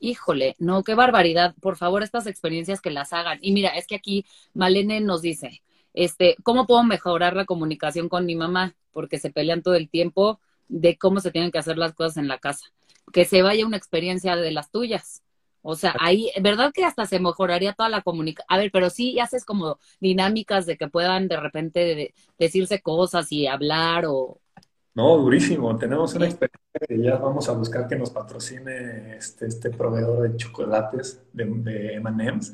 [0.00, 1.54] Híjole, no, qué barbaridad.
[1.60, 3.38] Por favor, estas experiencias que las hagan.
[3.40, 5.62] Y mira, es que aquí Malene nos dice,
[5.94, 8.74] este, ¿cómo puedo mejorar la comunicación con mi mamá?
[8.92, 12.28] Porque se pelean todo el tiempo de cómo se tienen que hacer las cosas en
[12.28, 12.66] la casa.
[13.12, 15.22] Que se vaya una experiencia de las tuyas.
[15.62, 18.46] O sea, ahí, ¿verdad que hasta se mejoraría toda la comunicación?
[18.50, 23.46] A ver, pero sí haces como dinámicas de que puedan de repente decirse cosas y
[23.46, 24.40] hablar o,
[24.94, 25.76] no, durísimo.
[25.76, 30.36] Tenemos una experiencia que ya vamos a buscar que nos patrocine este, este proveedor de
[30.36, 32.52] chocolates de, de M&M's.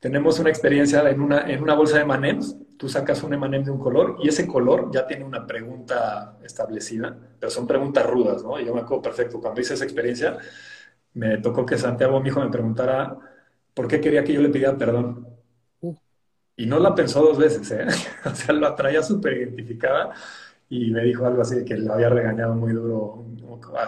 [0.00, 2.56] Tenemos una experiencia en una, en una bolsa de M&M's.
[2.78, 7.14] Tú sacas un M&M de un color y ese color ya tiene una pregunta establecida,
[7.38, 8.58] pero son preguntas rudas, ¿no?
[8.58, 10.38] Y yo me acuerdo perfecto, cuando hice esa experiencia,
[11.12, 13.14] me tocó que Santiago, mi hijo, me preguntara
[13.74, 15.28] por qué quería que yo le pidiera perdón.
[15.82, 15.94] Uh.
[16.56, 17.86] Y no la pensó dos veces, ¿eh?
[18.24, 20.14] o sea, lo traía súper identificada
[20.70, 23.26] y me dijo algo así de que lo había regañado muy duro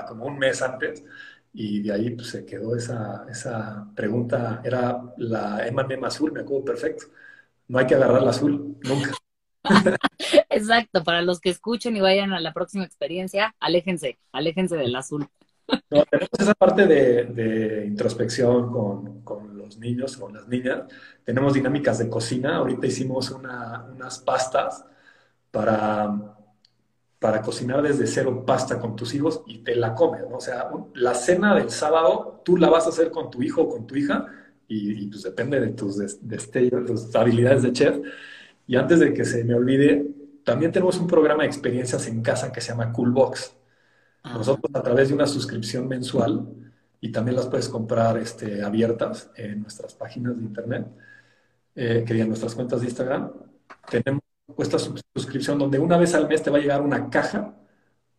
[0.06, 1.04] como un mes antes
[1.52, 6.64] y de ahí pues, se quedó esa, esa pregunta, era la M&M azul, me acuerdo
[6.64, 7.06] perfecto,
[7.68, 9.12] no hay que agarrar la azul, nunca.
[10.50, 15.28] Exacto, para los que escuchen y vayan a la próxima experiencia, aléjense, aléjense del azul.
[15.90, 20.82] No, tenemos esa parte de, de introspección con, con, los niños, con las niñas.
[21.24, 22.56] Tenemos dinámicas de cocina.
[22.56, 24.84] Ahorita hicimos una, unas pastas
[25.50, 26.36] para
[27.22, 30.38] para cocinar desde cero pasta con tus hijos y te la comes, ¿no?
[30.38, 33.68] O sea, la cena del sábado tú la vas a hacer con tu hijo o
[33.68, 34.26] con tu hija
[34.66, 37.96] y, pues depende de tus destellos, tus habilidades de chef.
[38.66, 40.04] Y antes de que se me olvide,
[40.44, 43.54] también tenemos un programa de experiencias en casa que se llama Coolbox.
[44.24, 44.34] Ah.
[44.34, 46.48] Nosotros a través de una suscripción mensual
[47.00, 50.86] y también las puedes comprar este, abiertas en nuestras páginas de internet,
[51.76, 53.30] eh, que en nuestras cuentas de Instagram,
[53.88, 54.21] tenemos
[54.58, 57.54] esta suscripción donde una vez al mes te va a llegar una caja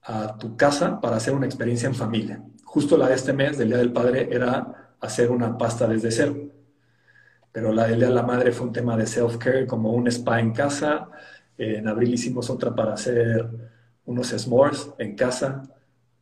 [0.01, 2.43] a tu casa para hacer una experiencia en familia.
[2.63, 6.35] Justo la de este mes, del Día del Padre, era hacer una pasta desde cero.
[7.51, 10.39] Pero la del Día de la Madre fue un tema de self-care, como un spa
[10.39, 11.09] en casa.
[11.57, 13.47] en abril hicimos otra para hacer
[14.05, 15.63] unos s'mores en casa.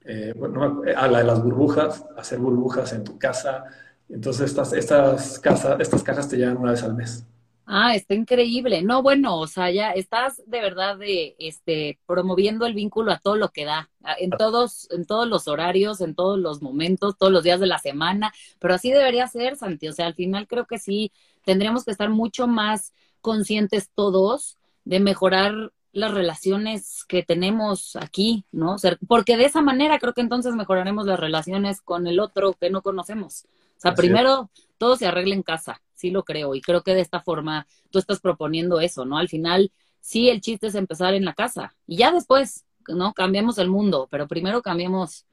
[0.04, 3.66] Eh, bueno, a la de las burbujas, hacer burbujas en tu casa.
[4.10, 7.26] Entonces estas, estas, casas, estas cajas te llegan una vez al mes.
[7.74, 8.82] Ah, está increíble.
[8.82, 13.38] No, bueno, o sea, ya estás de verdad de este promoviendo el vínculo a todo
[13.38, 17.44] lo que da, en todos en todos los horarios, en todos los momentos, todos los
[17.44, 20.80] días de la semana, pero así debería ser, Santi, o sea, al final creo que
[20.80, 21.14] sí
[21.46, 28.76] tendríamos que estar mucho más conscientes todos de mejorar las relaciones que tenemos aquí, ¿no?
[29.08, 32.82] porque de esa manera creo que entonces mejoraremos las relaciones con el otro que no
[32.82, 33.46] conocemos.
[33.78, 36.56] O sea, primero todo se arregla en casa sí lo creo.
[36.56, 39.18] Y creo que de esta forma tú estás proponiendo eso, ¿no?
[39.18, 39.72] Al final,
[40.02, 41.74] sí, el chiste es empezar en la casa.
[41.88, 43.14] Y ya después, ¿no?
[43.14, 45.26] Cambiamos el mundo, pero primero cambiemos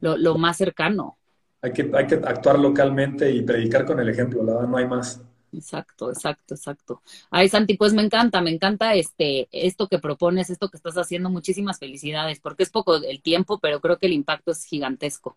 [0.00, 1.18] lo, más cercano.
[1.62, 4.86] Hay que, hay que actuar localmente y predicar con el ejemplo, la verdad, no hay
[4.86, 5.20] más.
[5.52, 7.02] Exacto, exacto, exacto.
[7.30, 11.30] Ay, Santi, pues me encanta, me encanta este, esto que propones, esto que estás haciendo.
[11.30, 15.36] Muchísimas felicidades, porque es poco el tiempo, pero creo que el impacto es gigantesco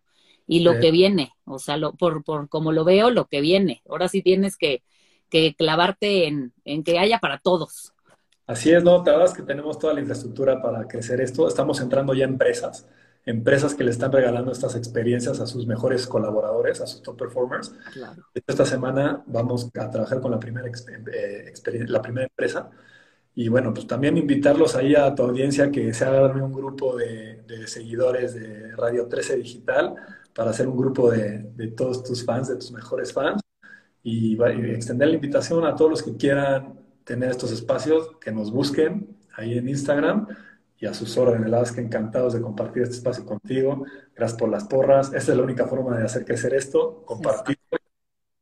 [0.52, 3.84] y lo que viene, o sea, lo, por, por como lo veo, lo que viene.
[3.88, 4.82] Ahora sí tienes que,
[5.30, 7.94] que clavarte en, en, que haya para todos.
[8.48, 9.04] Así es, ¿no?
[9.04, 11.48] Te das que tenemos toda la infraestructura para crecer esto.
[11.48, 12.90] Estamos entrando ya empresas,
[13.28, 17.72] empresas que le están regalando estas experiencias a sus mejores colaboradores, a sus top performers.
[17.94, 18.24] Claro.
[18.34, 21.54] Esta semana vamos a trabajar con la primera, eh,
[21.88, 22.72] la primera empresa.
[23.36, 27.44] Y bueno, pues también invitarlos ahí a tu audiencia que se haga un grupo de,
[27.44, 29.96] de seguidores de Radio 13 Digital
[30.40, 33.42] para hacer un grupo de, de todos tus fans, de tus mejores fans,
[34.02, 39.18] y, extender la invitación a todos los que quieran tener estos espacios, que nos busquen
[39.36, 40.28] ahí en Instagram
[40.78, 41.50] y a sus órdenes.
[41.50, 43.84] La que encantados de compartir este espacio contigo.
[44.16, 45.08] Gracias por las porras.
[45.14, 47.58] Esta es la única forma de hacer crecer esto, compartir.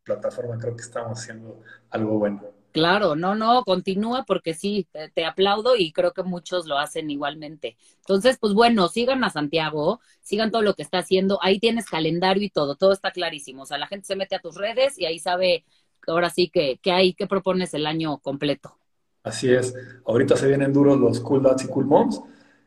[0.03, 2.56] plataforma creo que estamos haciendo algo bueno.
[2.77, 7.09] Claro, no, no, continúa porque sí, te, te, aplaudo y creo que muchos lo hacen
[7.09, 7.75] igualmente.
[8.01, 12.43] Entonces, pues bueno, sigan a Santiago, sigan todo lo que está haciendo, ahí tienes calendario
[12.43, 13.63] y todo, todo está clarísimo.
[13.63, 15.65] O sea, la gente se mete a tus redes y ahí sabe
[16.05, 18.77] ahora sí que, que hay, que propones el año completo.
[19.23, 19.73] Así es,
[20.05, 22.21] ahorita se vienen duros los Cool Dads y Cool Moms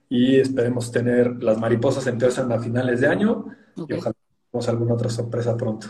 [0.09, 3.45] y esperemos tener las mariposas empiezan a finales de año
[3.77, 3.97] okay.
[3.97, 4.17] y ojalá
[4.51, 5.87] tengamos alguna otra sorpresa pronto.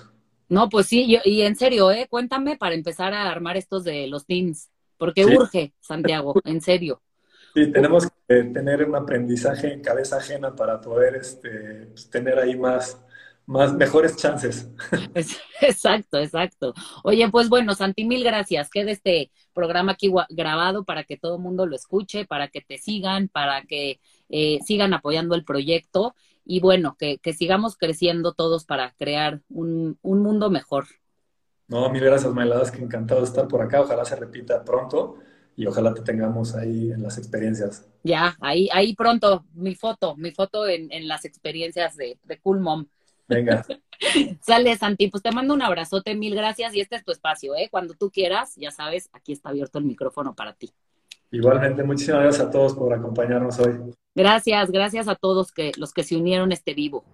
[0.51, 2.09] No, pues sí, yo, y en serio, ¿eh?
[2.11, 5.37] Cuéntame para empezar a armar estos de los teams, porque sí.
[5.37, 7.01] urge, Santiago, en serio.
[7.55, 12.57] Sí, tenemos que tener un aprendizaje en cabeza ajena para poder este, pues, tener ahí
[12.57, 13.01] más,
[13.47, 14.69] más mejores chances.
[15.61, 16.73] Exacto, exacto.
[17.05, 18.71] Oye, pues bueno, Santi, mil gracias.
[18.71, 22.79] Queda este programa aquí grabado para que todo el mundo lo escuche, para que te
[22.79, 26.15] sigan, para que eh, sigan apoyando el proyecto
[26.45, 30.87] y bueno, que, que, sigamos creciendo todos para crear un, un mundo mejor.
[31.69, 33.81] No, mil gracias, Mailadas, que encantado de estar por acá.
[33.81, 35.19] Ojalá se repita pronto
[35.57, 37.87] y ojalá te tengamos ahí en las experiencias.
[38.03, 42.61] Ya, ahí, ahí pronto, mi foto, mi foto en, en las experiencias de, de Cool
[42.61, 42.87] Mom.
[43.29, 43.65] Venga.
[44.41, 47.69] Sale, Santi, pues te mando un abrazote, mil gracias y este es tu espacio, ¿eh?
[47.71, 50.73] Cuando tú quieras, ya sabes, aquí está abierto el micrófono para ti.
[51.33, 53.79] Igualmente, muchísimas gracias a todos por acompañarnos hoy.
[54.15, 57.05] Gracias, gracias a todos que, los que se unieron este vivo.